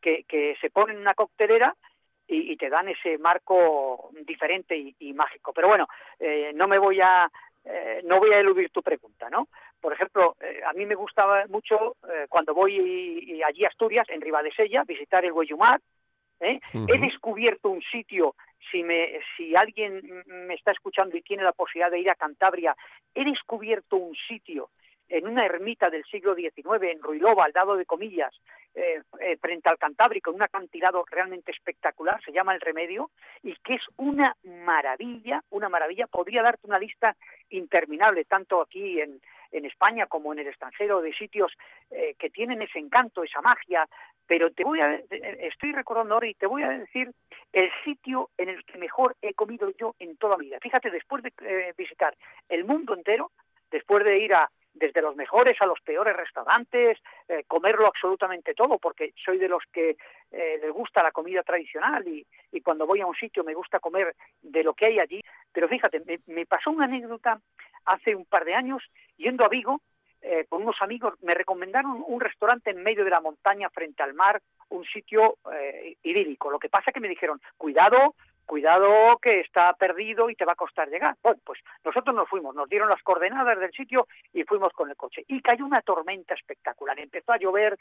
que, 0.00 0.24
se 0.60 0.70
ponen 0.70 0.96
en 0.96 1.02
una 1.02 1.14
coctelera 1.14 1.74
y, 2.26 2.56
te 2.56 2.68
dan 2.68 2.88
ese 2.88 3.18
marco 3.18 4.10
diferente 4.26 4.76
y, 4.76 4.94
y 4.98 5.12
mágico. 5.12 5.52
Pero 5.52 5.68
bueno, 5.68 5.88
eh, 6.18 6.52
no 6.54 6.68
me 6.68 6.78
voy 6.78 7.00
a 7.00 7.30
eh, 7.64 8.02
no 8.04 8.18
voy 8.18 8.32
a 8.32 8.40
eludir 8.40 8.70
tu 8.70 8.82
pregunta, 8.82 9.30
¿no? 9.30 9.48
Por 9.80 9.92
ejemplo, 9.92 10.36
eh, 10.40 10.60
a 10.66 10.72
mí 10.72 10.86
me 10.86 10.94
gustaba 10.94 11.46
mucho 11.48 11.96
eh, 12.08 12.26
cuando 12.28 12.54
voy 12.54 12.78
y- 12.78 13.34
y 13.34 13.42
allí 13.42 13.64
a 13.64 13.68
Asturias, 13.68 14.08
en 14.10 14.20
Ribadesella, 14.20 14.84
visitar 14.84 15.24
el. 15.24 15.80
Ujú. 16.74 16.86
He 16.92 16.98
descubierto 16.98 17.68
un 17.70 17.80
sitio, 17.82 18.34
si, 18.70 18.82
me, 18.82 19.20
si 19.36 19.54
alguien 19.56 20.22
me 20.26 20.54
está 20.54 20.72
escuchando 20.72 21.16
y 21.16 21.22
tiene 21.22 21.42
la 21.42 21.52
posibilidad 21.52 21.90
de 21.90 22.00
ir 22.00 22.10
a 22.10 22.14
Cantabria, 22.16 22.76
he 23.14 23.24
descubierto 23.24 23.96
un 23.96 24.14
sitio 24.28 24.70
en 25.08 25.26
una 25.26 25.44
ermita 25.44 25.90
del 25.90 26.04
siglo 26.04 26.34
XIX, 26.34 26.82
en 26.82 27.02
Ruilova, 27.02 27.44
al 27.44 27.52
lado 27.54 27.76
de 27.76 27.86
Comillas, 27.86 28.34
eh, 28.74 29.02
eh, 29.20 29.36
frente 29.36 29.68
al 29.68 29.78
Cantábrico, 29.78 30.30
en 30.30 30.36
un 30.36 30.42
acantilado 30.42 31.04
realmente 31.08 31.52
espectacular, 31.52 32.20
se 32.24 32.32
llama 32.32 32.54
El 32.54 32.60
Remedio, 32.60 33.10
y 33.42 33.54
que 33.56 33.74
es 33.74 33.82
una 33.96 34.34
maravilla, 34.42 35.42
una 35.50 35.68
maravilla. 35.68 36.06
Podría 36.06 36.42
darte 36.42 36.66
una 36.66 36.78
lista 36.78 37.14
interminable, 37.50 38.24
tanto 38.24 38.60
aquí 38.60 39.00
en, 39.00 39.20
España 39.52 40.06
como 40.06 40.32
en 40.32 40.40
el 40.40 40.48
extranjero, 40.48 41.00
de 41.00 41.12
sitios 41.14 41.52
eh, 41.92 42.16
que 42.18 42.28
tienen 42.28 42.60
ese 42.60 42.80
encanto, 42.80 43.22
esa 43.22 43.40
magia, 43.40 43.86
pero 44.26 44.50
te 44.50 44.64
voy 44.64 44.80
a, 44.80 45.00
estoy 45.08 45.70
recordando 45.70 46.14
ahora 46.14 46.26
y 46.26 46.34
te 46.34 46.48
voy 46.48 46.64
a 46.64 46.70
decir 46.70 47.12
el 47.52 47.70
sitio 47.84 48.30
en 48.36 48.48
el 48.48 48.64
que 48.64 48.78
mejor 48.78 49.14
he 49.22 49.32
comido 49.34 49.70
yo 49.78 49.94
en 50.00 50.16
toda 50.16 50.36
mi 50.38 50.46
vida. 50.46 50.58
Fíjate, 50.60 50.90
después 50.90 51.22
de 51.22 51.72
visitar 51.78 52.16
el 52.48 52.64
mundo 52.64 52.94
entero, 52.94 53.30
después 53.70 54.04
de 54.04 54.18
ir 54.18 54.34
a 54.34 54.50
desde 54.74 55.00
los 55.00 55.16
mejores 55.16 55.60
a 55.60 55.66
los 55.66 55.80
peores 55.80 56.16
restaurantes, 56.16 56.98
eh, 57.28 57.44
comerlo 57.46 57.86
absolutamente 57.86 58.54
todo, 58.54 58.78
porque 58.78 59.14
soy 59.24 59.38
de 59.38 59.48
los 59.48 59.62
que 59.72 59.96
eh, 60.30 60.58
les 60.60 60.72
gusta 60.72 61.02
la 61.02 61.12
comida 61.12 61.42
tradicional 61.42 62.06
y, 62.06 62.26
y 62.52 62.60
cuando 62.60 62.86
voy 62.86 63.00
a 63.00 63.06
un 63.06 63.14
sitio 63.14 63.44
me 63.44 63.54
gusta 63.54 63.80
comer 63.80 64.14
de 64.42 64.64
lo 64.64 64.74
que 64.74 64.86
hay 64.86 64.98
allí. 64.98 65.20
Pero 65.52 65.68
fíjate, 65.68 66.02
me, 66.04 66.18
me 66.26 66.44
pasó 66.44 66.70
una 66.70 66.84
anécdota 66.84 67.40
hace 67.86 68.14
un 68.14 68.24
par 68.26 68.44
de 68.44 68.54
años 68.54 68.82
yendo 69.16 69.44
a 69.44 69.48
Vigo 69.48 69.80
eh, 70.26 70.46
con 70.48 70.62
unos 70.62 70.80
amigos, 70.80 71.12
me 71.20 71.34
recomendaron 71.34 72.02
un 72.06 72.18
restaurante 72.18 72.70
en 72.70 72.82
medio 72.82 73.04
de 73.04 73.10
la 73.10 73.20
montaña 73.20 73.68
frente 73.68 74.02
al 74.02 74.14
mar, 74.14 74.40
un 74.70 74.82
sitio 74.86 75.36
eh, 75.52 75.96
idílico. 76.02 76.50
Lo 76.50 76.58
que 76.58 76.70
pasa 76.70 76.92
que 76.92 77.00
me 77.00 77.10
dijeron, 77.10 77.42
cuidado, 77.58 78.14
cuidado 78.44 79.18
que 79.18 79.40
está 79.40 79.72
perdido 79.74 80.30
y 80.30 80.34
te 80.34 80.44
va 80.44 80.52
a 80.52 80.56
costar 80.56 80.88
llegar. 80.88 81.16
Bueno, 81.22 81.40
pues 81.44 81.60
nosotros 81.84 82.14
nos 82.14 82.28
fuimos, 82.28 82.54
nos 82.54 82.68
dieron 82.68 82.88
las 82.88 83.02
coordenadas 83.02 83.58
del 83.58 83.72
sitio 83.72 84.06
y 84.32 84.44
fuimos 84.44 84.72
con 84.72 84.90
el 84.90 84.96
coche. 84.96 85.24
Y 85.28 85.40
cayó 85.40 85.64
una 85.64 85.82
tormenta 85.82 86.34
espectacular. 86.34 86.98
Empezó 86.98 87.32
a 87.32 87.38
llover, 87.38 87.78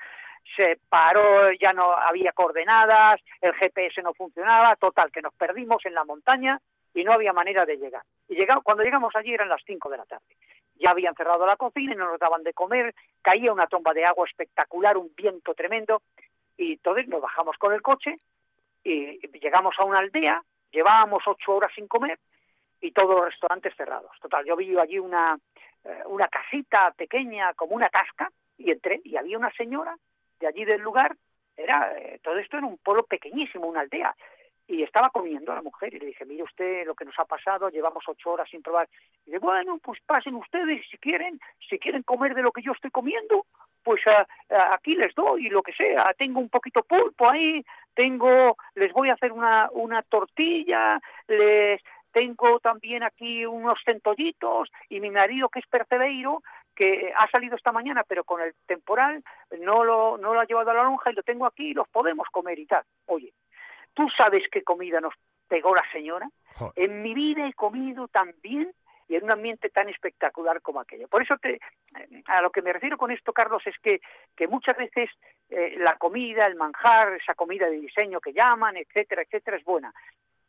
se 0.56 0.80
paró, 0.90 1.52
ya 1.54 1.74
no 1.74 1.94
había 1.94 2.32
coordenadas, 2.32 3.22
el 3.42 3.54
GPS 3.54 4.02
no 4.02 4.14
funcionaba, 4.14 4.76
total, 4.76 5.12
que 5.12 5.22
nos 5.22 5.34
perdimos 5.34 5.86
en 5.86 5.94
la 5.94 6.06
montaña 6.06 6.60
y 6.94 7.04
no 7.04 7.14
había 7.14 7.34
manera 7.34 7.66
de 7.66 7.78
llegar. 7.78 8.04
Y 8.28 8.36
llegamos, 8.36 8.64
cuando 8.64 8.84
llegamos 8.84 9.16
allí 9.16 9.34
eran 9.34 9.50
las 9.50 9.62
5 9.66 9.90
de 9.90 9.98
la 9.98 10.06
tarde. 10.06 10.36
Ya 10.76 10.92
habían 10.92 11.16
cerrado 11.16 11.46
la 11.46 11.56
cocina 11.56 11.94
y 11.94 11.96
no 11.96 12.08
nos 12.08 12.20
daban 12.20 12.44
de 12.44 12.54
comer, 12.54 12.94
caía 13.22 13.54
una 13.54 13.68
tomba 13.68 13.94
de 13.94 14.06
agua 14.06 14.28
espectacular, 14.28 14.98
un 14.98 15.12
viento 15.16 15.54
tremendo, 15.54 16.02
y 16.58 16.74
entonces 16.74 17.08
nos 17.08 17.22
bajamos 17.22 17.58
con 17.58 17.74
el 17.74 17.82
coche 17.82 18.18
y 18.84 19.20
llegamos 19.40 19.76
a 19.78 19.86
una 19.86 20.00
aldea, 20.00 20.42
llevábamos 20.74 21.24
ocho 21.26 21.56
horas 21.56 21.72
sin 21.74 21.88
comer 21.88 22.20
y 22.82 22.92
todos 22.92 23.16
los 23.16 23.26
restaurantes 23.26 23.74
cerrados. 23.76 24.12
Total, 24.22 24.44
yo 24.46 24.58
vi 24.58 24.78
allí 24.78 25.00
una, 25.00 25.38
eh, 25.86 26.02
una 26.08 26.28
casita 26.28 26.92
pequeña, 26.98 27.54
como 27.54 27.76
una 27.76 27.90
tasca, 27.90 28.30
y 28.58 28.72
entré 28.72 29.00
y 29.04 29.16
había 29.16 29.38
una 29.38 29.52
señora 29.52 29.96
de 30.40 30.48
allí 30.48 30.66
del 30.66 30.82
lugar, 30.82 31.16
era 31.56 31.98
eh, 31.98 32.20
todo 32.22 32.38
esto 32.38 32.58
era 32.58 32.68
un 32.68 32.78
pueblo 32.78 33.04
pequeñísimo, 33.04 33.68
una 33.68 33.82
aldea, 33.82 34.14
y 34.68 34.82
estaba 34.84 35.10
comiendo 35.10 35.54
la 35.54 35.62
mujer 35.62 35.94
y 35.94 36.00
le 36.00 36.08
dije, 36.08 36.26
mire 36.26 36.44
usted 36.44 36.86
lo 36.86 36.96
que 36.96 37.06
nos 37.06 37.18
ha 37.20 37.26
pasado, 37.26 37.70
llevamos 37.70 38.04
ocho 38.08 38.32
horas 38.32 38.50
sin 38.50 38.62
probar. 38.62 38.90
Y 39.26 39.32
dice, 39.32 39.40
bueno, 39.40 39.78
pues 39.80 40.00
pasen 40.06 40.36
ustedes 40.36 40.86
si 40.90 40.98
quieren, 40.98 41.40
si 41.70 41.78
quieren 41.80 42.04
comer 42.04 42.34
de 42.34 42.42
lo 42.42 42.52
que 42.52 42.62
yo 42.62 42.72
estoy 42.72 42.92
comiendo, 42.92 43.46
pues 43.84 44.02
aquí 44.72 44.96
les 44.96 45.14
doy 45.16 45.50
lo 45.50 45.62
que 45.62 45.74
sea, 45.74 46.14
tengo 46.18 46.40
un 46.40 46.50
poquito 46.50 46.84
pulpo 46.84 47.30
ahí, 47.30 47.64
tengo, 47.94 48.58
les 48.76 48.92
voy 48.94 49.10
a 49.10 49.14
hacer 49.14 49.32
una, 49.32 49.70
una 49.74 50.02
tortilla, 50.04 51.00
les 51.28 51.82
tengo 52.12 52.60
también 52.60 53.04
aquí 53.04 53.46
unos 53.46 53.80
centollitos 53.84 54.72
y 54.88 55.00
mi 55.00 55.10
marido 55.10 55.50
que 55.50 55.60
es 55.60 55.68
percebeiro 55.68 56.44
que 56.76 57.12
ha 57.18 57.30
salido 57.30 57.56
esta 57.56 57.72
mañana 57.72 58.04
pero 58.08 58.24
con 58.24 58.40
el 58.42 58.54
temporal 58.66 59.24
no 59.60 59.84
lo, 59.84 60.18
no 60.18 60.34
lo 60.34 60.40
ha 60.40 60.46
llevado 60.46 60.72
a 60.72 60.76
la 60.76 60.84
lonja 60.84 61.12
y 61.12 61.16
lo 61.16 61.24
tengo 61.24 61.46
aquí 61.46 61.72
y 61.72 61.74
los 61.74 61.88
podemos 61.90 62.28
comer 62.32 62.60
y 62.60 62.66
tal. 62.66 62.84
Oye, 63.08 63.34
¿tú 63.94 64.08
sabes 64.16 64.44
qué 64.52 64.64
comida 64.64 65.02
nos 65.02 65.14
pegó 65.48 65.76
la 65.76 65.84
señora? 65.92 66.30
Joder. 66.56 66.74
En 66.76 67.02
mi 67.02 67.14
vida 67.14 67.48
he 67.48 67.54
comido 67.54 68.08
tan 68.08 68.34
bien 68.42 68.72
y 69.08 69.16
en 69.16 69.24
un 69.24 69.32
ambiente 69.32 69.70
tan 69.70 69.90
espectacular 69.90 70.62
como 70.62 70.80
aquello. 70.80 71.08
Por 71.08 71.24
eso 71.24 71.36
te, 71.38 71.60
a 72.28 72.42
lo 72.42 72.50
que 72.52 72.62
me 72.62 72.74
refiero 72.74 72.98
con 72.98 73.12
esto, 73.12 73.34
Carlos, 73.34 73.62
es 73.66 73.76
que, 73.82 74.00
que 74.36 74.48
muchas 74.48 74.78
veces 74.78 75.10
eh, 75.50 75.76
la 75.78 75.96
comida, 75.98 76.46
el 76.48 76.56
manjar, 76.56 77.14
esa 77.14 77.36
comida 77.36 77.68
de 77.70 77.80
diseño 77.80 78.20
que 78.20 78.34
llaman, 78.34 78.78
etcétera, 78.78 79.22
etcétera, 79.24 79.58
es 79.58 79.64
buena. 79.64 79.94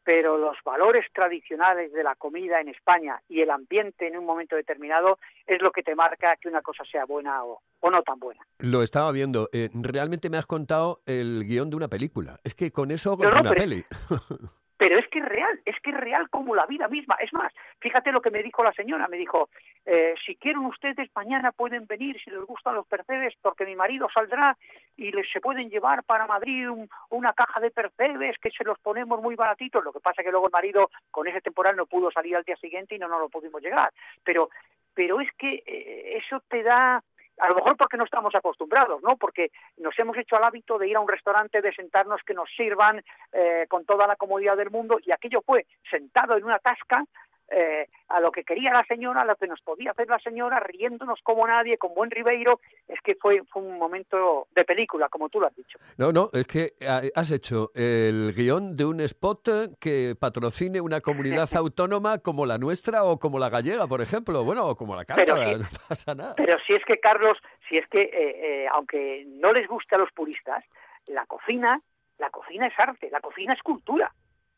Pero 0.07 0.37
los 0.37 0.59
valores 0.65 1.07
tradicionales 1.15 1.91
de 1.93 2.05
la 2.05 2.15
comida 2.15 2.61
en 2.61 2.69
España 2.69 3.23
y 3.27 3.41
el 3.41 3.49
ambiente 3.51 4.07
en 4.07 4.19
un 4.19 4.27
momento 4.27 4.55
determinado 4.55 5.19
es 5.47 5.63
lo 5.63 5.73
que 5.73 5.83
te 5.83 5.95
marca 5.95 6.37
que 6.37 6.49
una 6.49 6.61
cosa 6.61 6.85
sea 6.85 7.07
buena 7.07 7.43
o, 7.43 7.63
o 7.81 7.91
no 7.91 8.03
tan 8.03 8.19
buena. 8.19 8.43
Lo 8.59 8.83
estaba 8.83 9.11
viendo. 9.13 9.49
Eh, 9.55 9.71
realmente 9.73 10.29
me 10.29 10.37
has 10.37 10.47
contado 10.47 11.01
el 11.07 11.45
guion 11.47 11.71
de 11.71 11.77
una 11.77 11.89
película. 11.89 12.39
Es 12.45 12.55
que 12.55 12.71
con 12.71 12.91
eso 12.91 13.17
no, 13.19 13.29
una 13.31 13.43
pero- 13.43 13.55
peli. 13.55 13.85
pero 14.85 14.99
es 14.99 15.09
que 15.09 15.19
es 15.21 15.25
real, 15.25 15.59
es 15.65 15.81
que 15.81 15.89
es 15.93 15.97
real 15.97 16.29
como 16.29 16.55
la 16.55 16.67
vida 16.67 16.89
misma. 16.89 17.17
Es 17.19 17.33
más, 17.33 17.51
fíjate 17.81 18.13
lo 18.13 18.21
que 18.21 18.31
me 18.31 18.43
dijo 18.43 18.63
la 18.63 18.71
señora, 18.73 19.09
me 19.09 19.17
dijo, 19.17 19.49
eh, 19.87 20.15
si 20.27 20.37
quieren 20.37 20.67
ustedes 20.67 21.09
mañana 21.17 21.53
pueden 21.53 21.87
venir, 21.87 22.21
si 22.23 22.31
les 22.31 22.43
gustan 22.43 22.75
los 22.75 22.87
percebes, 22.87 23.33
porque 23.41 23.65
mi 23.65 23.75
marido 23.77 24.09
saldrá 24.13 24.59
y 24.99 25.11
les 25.11 25.27
se 25.33 25.41
pueden 25.41 25.71
llevar 25.71 26.05
para 26.05 26.27
Madrid 26.27 26.69
un- 26.69 26.91
una 27.09 27.33
caja 27.33 27.61
de 27.63 27.71
percebes 27.71 28.37
que 28.43 28.51
se 28.51 28.63
los 28.63 28.79
ponemos 28.79 29.23
muy 29.23 29.37
baratitos. 29.37 29.83
Lo 29.83 29.91
que 29.91 30.01
pasa 30.01 30.23
que 30.23 30.31
luego 30.31 30.49
el 30.49 30.53
marido 30.53 30.91
con 31.11 31.27
ese 31.27 31.41
temporal 31.41 31.77
no 31.77 31.87
pudo 31.87 32.11
salir 32.11 32.37
al 32.37 32.45
día 32.45 32.57
siguiente 32.57 32.95
y 32.95 32.99
no 32.99 33.09
nos 33.09 33.21
lo 33.21 33.31
pudimos 33.31 33.63
llegar. 33.63 33.91
Pero, 34.23 34.51
pero 34.93 35.19
es 35.23 35.33
que 35.39 35.63
eh, 35.67 36.19
eso 36.19 36.43
te 36.47 36.63
da 36.63 37.03
a 37.39 37.49
lo 37.49 37.57
mejor 37.57 37.77
porque 37.77 37.97
no 37.97 38.05
estamos 38.05 38.35
acostumbrados, 38.35 39.03
¿no? 39.03 39.17
Porque 39.17 39.51
nos 39.79 39.99
hemos 39.99 40.17
hecho 40.17 40.37
al 40.37 40.45
hábito 40.45 40.79
de 40.79 40.89
ir 40.89 40.97
a 40.97 41.01
un 41.01 41.09
restaurante, 41.09 41.61
de 41.61 41.73
sentarnos, 41.73 42.23
que 42.23 42.35
nos 42.35 42.49
sirvan 42.57 43.03
eh, 43.33 43.67
con 43.69 43.85
toda 43.85 44.07
la 44.07 44.17
comodidad 44.17 44.57
del 44.57 44.71
mundo, 44.71 44.99
y 45.03 45.13
aquello 45.13 45.43
fue 45.43 45.67
sentado 45.91 46.37
en 46.37 46.45
una 46.45 46.59
tasca, 46.59 47.05
eh, 47.51 47.89
a 48.09 48.21
lo 48.21 48.31
que 48.31 48.45
quería 48.45 48.73
la 48.73 48.85
señora, 48.85 49.23
a 49.23 49.25
lo 49.25 49.37
que 49.37 49.47
nos 49.47 49.61
podía 49.61 49.91
hacer 49.91 50.09
la 50.09 50.19
señora, 50.19 50.61
riéndonos 50.61 51.21
como 51.23 51.47
nadie, 51.47 51.79
con 51.79 51.95
buen 51.95 52.11
Ribeiro, 52.11 52.61
es 52.89 53.01
que 53.03 53.15
fue, 53.17 53.43
fue 53.51 53.63
un 53.63 53.79
momento 53.79 54.47
de 54.55 54.65
película, 54.65 55.09
como 55.09 55.29
tú 55.29 55.41
lo 55.41 55.47
has 55.47 55.57
dicho. 55.57 55.79
No, 55.99 56.13
no, 56.13 56.31
es 56.33 56.47
que 56.47 56.73
ah, 56.87 57.03
has 57.15 57.31
hecho 57.31 57.71
el 57.75 58.33
guion 58.35 58.77
de 58.77 58.85
un 58.85 59.01
spot 59.01 59.79
que 59.81 60.15
patrocine 60.19 60.81
una 60.81 61.01
comunidad 61.01 61.49
autónoma 61.57 62.19
como 62.19 62.47
la 62.47 62.59
nuestra 62.59 63.05
o 63.05 63.19
como 63.19 63.39
la 63.39 63.51
gallega, 63.51 63.87
por 63.87 64.01
ejemplo, 64.01 64.45
bueno, 64.45 64.67
o 64.67 64.77
como 64.77 64.97
la 64.97 65.05
cántabra, 65.05 65.55
sí. 65.55 65.61
no 65.61 65.67
pasa 65.89 66.15
nada. 66.15 66.35
Pero 66.37 66.59
si 66.67 66.75
es 66.75 66.85
que, 66.85 66.99
Carlos, 66.99 67.39
si 67.69 67.79
es 67.79 67.87
que, 67.89 68.03
eh, 68.03 68.11
eh, 68.13 68.67
aunque 68.73 69.25
no 69.27 69.53
les 69.53 69.69
guste 69.69 69.95
a 69.95 69.99
los 69.99 70.11
puristas, 70.13 70.65
la 71.07 71.27
cocina, 71.27 71.81
la 72.19 72.31
cocina 72.31 72.67
es 72.67 72.79
arte, 72.79 73.11
la 73.11 73.21
cocina 73.21 73.55
es 73.55 73.63
cultura, 73.63 74.13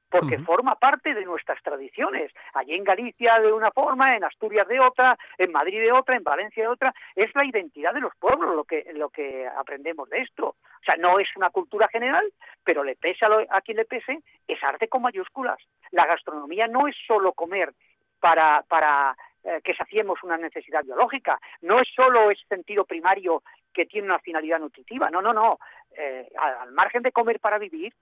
porque 0.08 0.38
forma 0.44 0.76
parte 0.76 1.14
de 1.14 1.24
nuestras 1.24 1.60
tradiciones. 1.62 2.32
Allí 2.54 2.74
en 2.74 2.84
Galicia 2.84 3.38
de 3.40 3.52
una 3.52 3.70
forma, 3.70 4.16
en 4.16 4.24
Asturias 4.24 4.66
de 4.68 4.80
otra, 4.80 5.18
en 5.38 5.52
Madrid 5.52 5.80
de 5.80 5.92
otra, 5.92 6.16
en 6.16 6.22
Valencia 6.22 6.62
de 6.62 6.68
otra. 6.68 6.94
Es 7.14 7.34
la 7.34 7.46
identidad 7.46 7.92
de 7.92 8.00
los 8.00 8.14
pueblos 8.16 8.54
lo 8.54 8.64
que, 8.64 8.86
lo 8.94 9.10
que 9.10 9.46
aprendemos 9.46 10.08
de 10.08 10.20
esto. 10.22 10.48
O 10.48 10.84
sea, 10.84 10.96
no 10.96 11.18
es 11.18 11.28
una 11.36 11.50
cultura 11.50 11.88
general, 11.88 12.24
pero 12.64 12.84
le 12.84 12.96
pese 12.96 13.24
a, 13.24 13.28
lo- 13.28 13.46
a 13.50 13.60
quien 13.60 13.76
le 13.78 13.84
pese, 13.84 14.20
es 14.46 14.62
arte 14.62 14.88
con 14.88 15.02
mayúsculas. 15.02 15.58
La 15.90 16.06
gastronomía 16.06 16.66
no 16.68 16.86
es 16.88 16.96
solo 17.06 17.32
comer 17.32 17.72
para, 18.20 18.62
para 18.68 19.16
eh, 19.44 19.60
que 19.62 19.74
saciemos 19.74 20.22
una 20.22 20.36
necesidad 20.36 20.82
biológica, 20.84 21.38
no 21.60 21.80
es 21.80 21.88
solo 21.94 22.30
ese 22.30 22.44
sentido 22.46 22.84
primario 22.84 23.42
que 23.72 23.86
tiene 23.86 24.06
una 24.08 24.18
finalidad 24.20 24.58
nutritiva, 24.58 25.10
no, 25.10 25.20
no, 25.20 25.32
no. 25.32 25.58
Eh, 25.96 26.28
al, 26.38 26.54
al 26.58 26.72
margen 26.72 27.02
de 27.02 27.12
comer 27.12 27.40
para 27.40 27.58
vivir, 27.58 27.92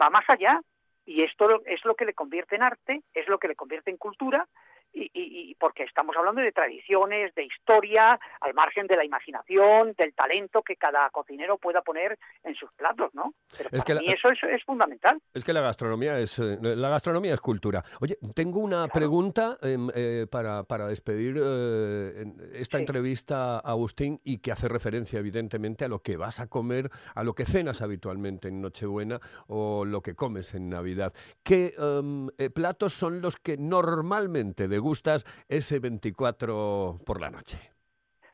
va 0.00 0.08
más 0.10 0.24
allá. 0.28 0.60
Y 1.08 1.22
esto 1.22 1.62
es 1.64 1.82
lo 1.86 1.94
que 1.94 2.04
le 2.04 2.12
convierte 2.12 2.54
en 2.54 2.62
arte, 2.62 3.00
es 3.14 3.26
lo 3.28 3.38
que 3.38 3.48
le 3.48 3.56
convierte 3.56 3.90
en 3.90 3.96
cultura, 3.96 4.46
y, 4.92 5.02
y- 5.14 5.50
y 5.50 5.54
porque 5.54 5.82
estamos 5.84 6.16
hablando 6.16 6.40
de 6.40 6.52
tradiciones, 6.52 7.34
de 7.34 7.44
historia, 7.44 8.18
al 8.40 8.54
margen 8.54 8.86
de 8.86 8.96
la 8.96 9.04
imaginación, 9.04 9.94
del 9.98 10.14
talento 10.14 10.62
que 10.62 10.76
cada 10.76 11.08
cocinero 11.10 11.58
pueda 11.58 11.82
poner 11.82 12.18
en 12.44 12.54
sus 12.54 12.72
platos, 12.72 13.14
¿no? 13.14 13.34
Pero 13.56 13.68
Es 13.70 13.70
para 13.70 13.84
que 13.84 13.94
la- 13.94 14.00
mí 14.00 14.08
eso 14.10 14.30
es, 14.30 14.38
es 14.44 14.64
fundamental. 14.64 15.20
Es 15.34 15.44
que 15.44 15.52
la 15.52 15.60
gastronomía 15.60 16.18
es 16.18 16.38
eh, 16.38 16.58
la 16.60 16.88
gastronomía 16.88 17.34
es 17.34 17.40
cultura. 17.40 17.82
Oye, 18.00 18.18
tengo 18.34 18.60
una 18.60 18.88
pregunta 18.88 19.58
em, 19.62 19.88
eh, 19.94 20.26
para, 20.30 20.64
para 20.64 20.86
despedir 20.86 21.36
eh, 21.42 22.24
esta 22.54 22.78
Sí. 22.78 22.82
entrevista, 22.82 23.58
Agustín, 23.58 24.20
y 24.24 24.38
que 24.38 24.52
hace 24.52 24.68
referencia 24.68 25.18
evidentemente 25.18 25.84
a 25.84 25.88
lo 25.88 26.00
que 26.00 26.16
vas 26.16 26.40
a 26.40 26.46
comer, 26.48 26.90
a 27.14 27.24
lo 27.24 27.34
que 27.34 27.44
cenas 27.44 27.82
habitualmente 27.82 28.48
en 28.48 28.60
Nochebuena 28.60 29.20
o 29.48 29.84
lo 29.84 30.00
que 30.02 30.14
comes 30.14 30.54
en 30.54 30.68
Navidad. 30.68 31.12
¿Qué 31.42 31.74
em, 31.78 32.28
eh, 32.38 32.50
platos 32.50 32.92
son 32.94 33.20
los 33.20 33.36
que 33.36 33.56
normalmente 33.56 34.68
degustas 34.78 35.24
ese 35.48 35.80
24 35.80 37.00
por 37.04 37.20
la 37.20 37.30
noche? 37.30 37.58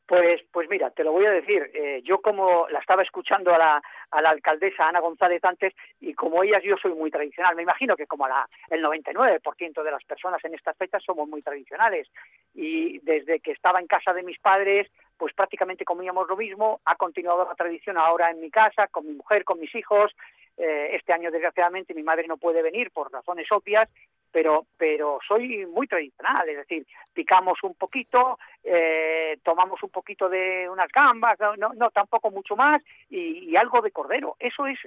Pues, 0.06 0.42
pues 0.52 0.68
mira, 0.68 0.90
te 0.90 1.02
lo 1.02 1.12
voy 1.12 1.24
a 1.24 1.30
decir. 1.30 1.70
eh, 1.72 2.02
yo 2.04 2.20
como 2.20 2.68
la 2.68 2.78
estaba 2.80 3.02
escuchando 3.02 3.54
a 3.54 3.58
la, 3.58 3.82
a 4.10 4.20
la 4.20 4.30
alcaldesa 4.30 4.86
Ana 4.86 5.00
González 5.00 5.42
antes 5.42 5.72
y 5.98 6.12
como 6.12 6.42
ellas 6.42 6.62
yo 6.62 6.76
soy 6.76 6.92
muy 6.92 7.10
tradicional. 7.10 7.56
Me 7.56 7.62
imagino 7.62 7.96
que 7.96 8.06
como 8.06 8.28
la, 8.28 8.46
el 8.68 8.82
99% 8.82 9.82
de 9.82 9.90
las 9.90 10.04
personas 10.04 10.44
en 10.44 10.54
estas 10.54 10.76
fechas 10.76 11.02
somos 11.02 11.26
muy 11.26 11.40
tradicionales. 11.40 12.06
Y 12.52 12.98
desde 12.98 13.40
que 13.40 13.52
estaba 13.52 13.80
en 13.80 13.86
casa 13.86 14.12
de 14.12 14.22
mis 14.22 14.38
padres, 14.38 14.90
pues 15.24 15.32
prácticamente 15.32 15.86
comíamos 15.86 16.28
lo 16.28 16.36
mismo. 16.36 16.82
Ha 16.84 16.96
continuado 16.96 17.46
la 17.46 17.54
tradición 17.54 17.96
ahora 17.96 18.30
en 18.30 18.42
mi 18.42 18.50
casa, 18.50 18.88
con 18.88 19.06
mi 19.06 19.14
mujer, 19.14 19.42
con 19.42 19.58
mis 19.58 19.74
hijos. 19.74 20.14
Eh, 20.58 20.90
este 20.92 21.14
año, 21.14 21.30
desgraciadamente, 21.30 21.94
mi 21.94 22.02
madre 22.02 22.26
no 22.28 22.36
puede 22.36 22.60
venir 22.60 22.90
por 22.90 23.10
razones 23.10 23.50
obvias, 23.50 23.88
pero, 24.30 24.66
pero 24.76 25.20
soy 25.26 25.64
muy 25.64 25.86
tradicional. 25.86 26.46
Es 26.46 26.58
decir, 26.58 26.86
picamos 27.14 27.58
un 27.62 27.72
poquito, 27.72 28.38
eh, 28.62 29.38
tomamos 29.42 29.82
un 29.82 29.88
poquito 29.88 30.28
de 30.28 30.68
unas 30.68 30.92
gambas, 30.92 31.38
no, 31.56 31.72
no, 31.72 31.90
tampoco 31.90 32.30
mucho 32.30 32.54
más, 32.54 32.82
y, 33.08 33.56
algo 33.56 33.80
de 33.80 33.92
cordero. 33.92 34.36
Eso 34.38 34.66
es 34.66 34.78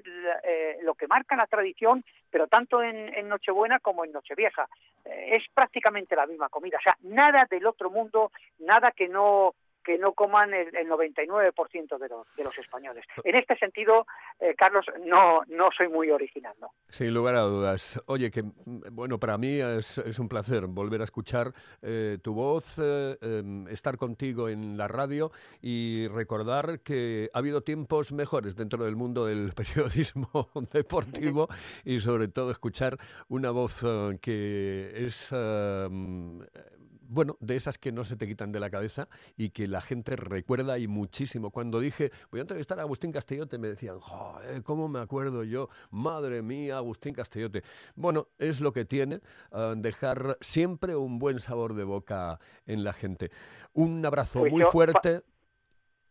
eh, 0.44 0.78
lo 0.84 0.94
que 0.94 1.08
marca 1.08 1.36
la 1.36 1.48
tradición, 1.48 2.06
pero 2.30 2.46
tanto 2.46 2.84
en, 2.84 3.12
en 3.16 3.28
Nochebuena 3.28 3.80
como 3.80 4.06
en 4.06 4.12
Nochevieja. 4.12 4.70
Es 5.04 5.44
prácticamente 5.52 6.16
la 6.16 6.28
misma 6.28 6.48
comida. 6.50 6.78
O 6.78 6.84
sea, 6.84 6.96
nada 7.02 7.48
del 7.50 7.66
otro 7.66 7.90
mundo, 7.90 8.32
nada 8.60 8.92
que 8.92 9.08
no 9.08 9.56
que 9.88 9.98
no 9.98 10.12
coman 10.12 10.54
el, 10.54 10.76
el 10.76 10.90
99% 10.90 11.98
de 11.98 12.10
los, 12.10 12.28
de 12.36 12.44
los 12.44 12.58
españoles. 12.58 13.06
En 13.24 13.36
este 13.36 13.56
sentido, 13.58 14.06
eh, 14.38 14.54
Carlos, 14.58 14.86
no, 15.06 15.44
no 15.48 15.70
soy 15.76 15.88
muy 15.88 16.12
original. 16.12 16.54
Sin 16.90 17.14
lugar 17.14 17.36
a 17.36 17.42
dudas. 17.44 18.04
Oye, 18.08 18.30
que 18.30 18.44
mm, 18.44 18.82
bueno, 18.92 19.18
para 19.18 19.38
mí 19.38 19.62
es, 19.62 19.98
un 20.20 20.28
placer 20.28 20.68
volver 20.68 21.00
a 21.00 21.06
escuchar 21.06 21.54
eh, 21.82 22.18
tu 22.22 22.34
voz, 22.34 22.78
eh, 22.80 23.16
em, 23.22 23.66
estar 23.70 23.96
contigo 23.96 24.50
en 24.50 24.78
la 24.78 24.90
radio 24.90 25.32
y 25.62 26.10
recordar 26.10 26.82
que 26.82 27.30
ha 27.34 27.38
habido 27.38 27.62
tiempos 27.62 28.12
mejores 28.12 28.58
dentro 28.58 28.84
del 28.84 28.98
mundo 28.98 29.26
del 29.26 29.54
periodismo 29.56 30.50
deportivo 30.74 31.48
y 31.86 32.02
sobre 32.02 32.28
todo 32.28 32.52
escuchar 32.52 32.98
una 33.30 33.52
voz 33.52 33.86
que 34.22 34.92
es... 35.06 35.34
bueno, 37.08 37.38
de 37.40 37.56
esas 37.56 37.78
que 37.78 37.92
no 37.92 38.04
se 38.04 38.16
te 38.16 38.28
quitan 38.28 38.52
de 38.52 38.60
la 38.60 38.70
cabeza 38.70 39.08
y 39.36 39.50
que 39.50 39.68
la 39.68 39.82
gente 39.82 40.16
recuerda 40.16 40.78
y 40.78 40.88
muchísimo. 40.88 41.52
Cuando 41.52 41.80
dije, 41.80 42.12
voy 42.32 42.40
a 42.40 42.42
entrevistar 42.42 42.80
a 42.80 42.84
Agustín 42.84 43.12
Castellote, 43.12 43.58
me 43.58 43.70
decían, 43.70 44.00
joder, 44.00 44.64
¿cómo 44.64 44.88
me 44.88 45.00
acuerdo 45.00 45.44
yo? 45.44 45.70
Madre 45.92 46.42
mía, 46.42 46.78
Agustín 46.78 47.14
Castellote. 47.14 47.64
Bueno, 47.96 48.28
es 48.38 48.62
lo 48.62 48.72
que 48.74 48.86
tiene 48.86 49.22
eh, 49.52 49.74
dejar 49.78 50.38
siempre 50.42 50.96
un 50.96 51.20
buen 51.20 51.40
sabor 51.40 51.74
de 51.74 51.84
boca 51.84 52.40
en 52.66 52.84
la 52.84 52.94
gente. 52.94 53.32
Un 53.74 54.06
abrazo 54.06 54.40
Pues 54.40 54.52
muy 54.52 54.62
yo, 54.62 54.72
fuerte. 54.72 55.22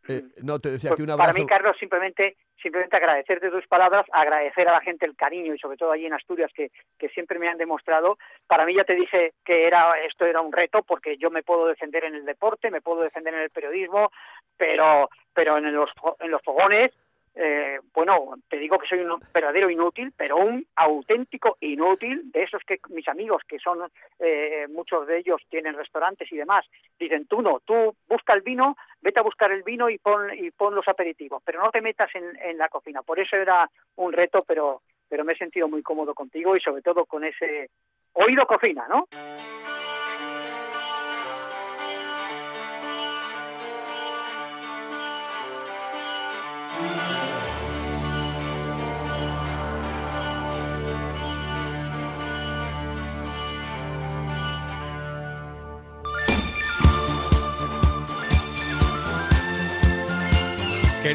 Eh, 0.08 0.22
no, 0.42 0.58
te 0.58 0.70
decía 0.70 0.90
Pues 0.90 0.98
que 0.98 1.02
un 1.02 1.08
para 1.08 1.24
abrazo... 1.24 1.38
mí, 1.40 1.46
Carlos, 1.46 1.76
simplemente, 1.80 2.36
simplemente 2.66 2.96
agradecerte 2.96 3.48
tus 3.48 3.64
palabras, 3.68 4.04
agradecer 4.12 4.68
a 4.68 4.72
la 4.72 4.80
gente 4.80 5.06
el 5.06 5.14
cariño 5.14 5.54
y 5.54 5.58
sobre 5.58 5.76
todo 5.76 5.92
allí 5.92 6.04
en 6.04 6.14
Asturias 6.14 6.50
que, 6.52 6.72
que 6.98 7.08
siempre 7.10 7.38
me 7.38 7.48
han 7.48 7.58
demostrado. 7.58 8.18
Para 8.48 8.66
mí 8.66 8.74
ya 8.74 8.82
te 8.82 8.96
dije 8.96 9.34
que 9.44 9.68
era 9.68 9.92
esto 10.04 10.26
era 10.26 10.40
un 10.40 10.52
reto 10.52 10.82
porque 10.82 11.16
yo 11.16 11.30
me 11.30 11.44
puedo 11.44 11.68
defender 11.68 12.02
en 12.04 12.16
el 12.16 12.24
deporte, 12.24 12.72
me 12.72 12.80
puedo 12.80 13.02
defender 13.02 13.34
en 13.34 13.40
el 13.40 13.50
periodismo, 13.50 14.10
pero 14.56 15.08
pero 15.32 15.58
en 15.58 15.72
los 15.72 15.90
en 16.18 16.30
los 16.32 16.42
fogones 16.42 16.90
eh, 17.36 17.78
bueno, 17.92 18.34
te 18.48 18.56
digo 18.56 18.78
que 18.78 18.88
soy 18.88 19.00
un 19.00 19.20
verdadero 19.32 19.68
inútil, 19.68 20.12
pero 20.16 20.38
un 20.38 20.66
auténtico 20.74 21.58
inútil 21.60 22.32
de 22.32 22.44
esos 22.44 22.62
que 22.64 22.78
mis 22.88 23.06
amigos, 23.08 23.42
que 23.46 23.58
son 23.58 23.80
eh, 24.18 24.66
muchos 24.70 25.06
de 25.06 25.18
ellos 25.18 25.42
tienen 25.50 25.76
restaurantes 25.76 26.32
y 26.32 26.36
demás, 26.36 26.64
dicen 26.98 27.26
tú 27.26 27.42
no, 27.42 27.60
tú 27.60 27.94
busca 28.08 28.32
el 28.32 28.40
vino, 28.40 28.76
vete 29.02 29.20
a 29.20 29.24
buscar 29.24 29.52
el 29.52 29.62
vino 29.62 29.90
y 29.90 29.98
pon, 29.98 30.32
y 30.34 30.50
pon 30.50 30.74
los 30.74 30.88
aperitivos, 30.88 31.42
pero 31.44 31.62
no 31.62 31.70
te 31.70 31.82
metas 31.82 32.08
en, 32.14 32.24
en 32.40 32.56
la 32.56 32.70
cocina. 32.70 33.02
Por 33.02 33.20
eso 33.20 33.36
era 33.36 33.68
un 33.96 34.12
reto, 34.12 34.42
pero, 34.46 34.80
pero 35.08 35.24
me 35.24 35.34
he 35.34 35.36
sentido 35.36 35.68
muy 35.68 35.82
cómodo 35.82 36.14
contigo 36.14 36.56
y 36.56 36.60
sobre 36.60 36.80
todo 36.80 37.04
con 37.04 37.22
ese 37.24 37.68
oído 38.14 38.46
cocina, 38.46 38.86
¿no? 38.88 39.06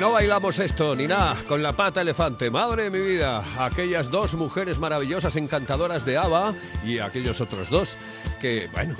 No 0.01 0.13
bailamos 0.13 0.57
esto 0.57 0.95
ni 0.95 1.05
nada 1.05 1.37
con 1.47 1.61
la 1.61 1.73
pata 1.73 2.01
elefante. 2.01 2.49
Madre 2.49 2.89
de 2.89 2.89
mi 2.89 3.01
vida, 3.01 3.43
aquellas 3.59 4.09
dos 4.09 4.33
mujeres 4.33 4.79
maravillosas, 4.79 5.35
encantadoras 5.35 6.05
de 6.05 6.17
ABBA 6.17 6.55
y 6.83 6.97
aquellos 6.97 7.39
otros 7.39 7.69
dos 7.69 7.99
que, 8.39 8.67
bueno. 8.71 8.95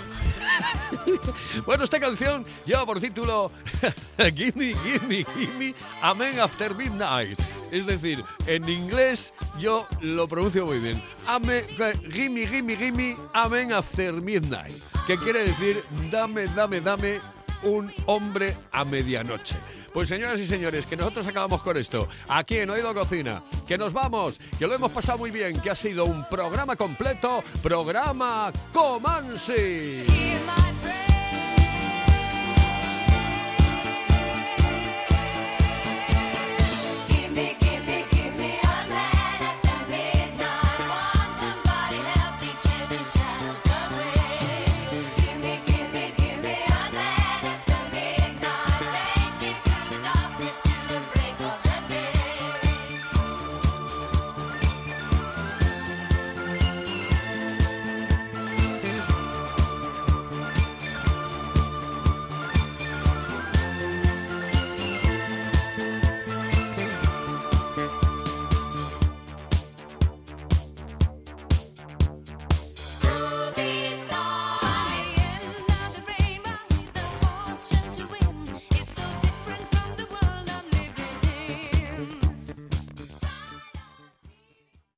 bueno, 1.65 1.85
esta 1.85 1.99
canción 1.99 2.45
lleva 2.67 2.85
por 2.85 2.99
título 2.99 3.51
Gimme, 4.35 4.75
Gimme, 4.75 5.25
Gimme, 5.35 5.73
Amen 6.03 6.39
After 6.39 6.75
Midnight. 6.75 7.39
Es 7.71 7.87
decir, 7.87 8.23
en 8.45 8.69
inglés 8.69 9.33
yo 9.57 9.87
lo 10.01 10.27
pronuncio 10.27 10.67
muy 10.67 10.77
bien. 10.77 11.03
Ame, 11.25 11.63
gimme, 12.11 12.45
gimme, 12.45 12.75
gimme, 12.75 13.17
Amen 13.33 13.73
After 13.73 14.13
Midnight. 14.13 14.79
Que 15.07 15.17
quiere 15.17 15.45
decir, 15.45 15.83
dame, 16.11 16.45
dame, 16.55 16.79
dame 16.79 17.19
un 17.63 17.91
hombre 18.05 18.55
a 18.71 18.85
medianoche. 18.85 19.55
Pues 19.93 20.07
señoras 20.07 20.39
y 20.39 20.47
señores, 20.47 20.85
que 20.85 20.95
nosotros 20.95 21.27
acabamos 21.27 21.61
con 21.61 21.75
esto, 21.75 22.07
aquí 22.29 22.59
en 22.59 22.69
Oído 22.69 22.93
Cocina, 22.93 23.43
que 23.67 23.77
nos 23.77 23.91
vamos, 23.91 24.39
que 24.57 24.65
lo 24.65 24.73
hemos 24.73 24.91
pasado 24.91 25.17
muy 25.17 25.31
bien, 25.31 25.59
que 25.59 25.69
ha 25.69 25.75
sido 25.75 26.05
un 26.05 26.27
programa 26.29 26.77
completo, 26.77 27.43
programa 27.61 28.53
Comansi. 28.73 30.05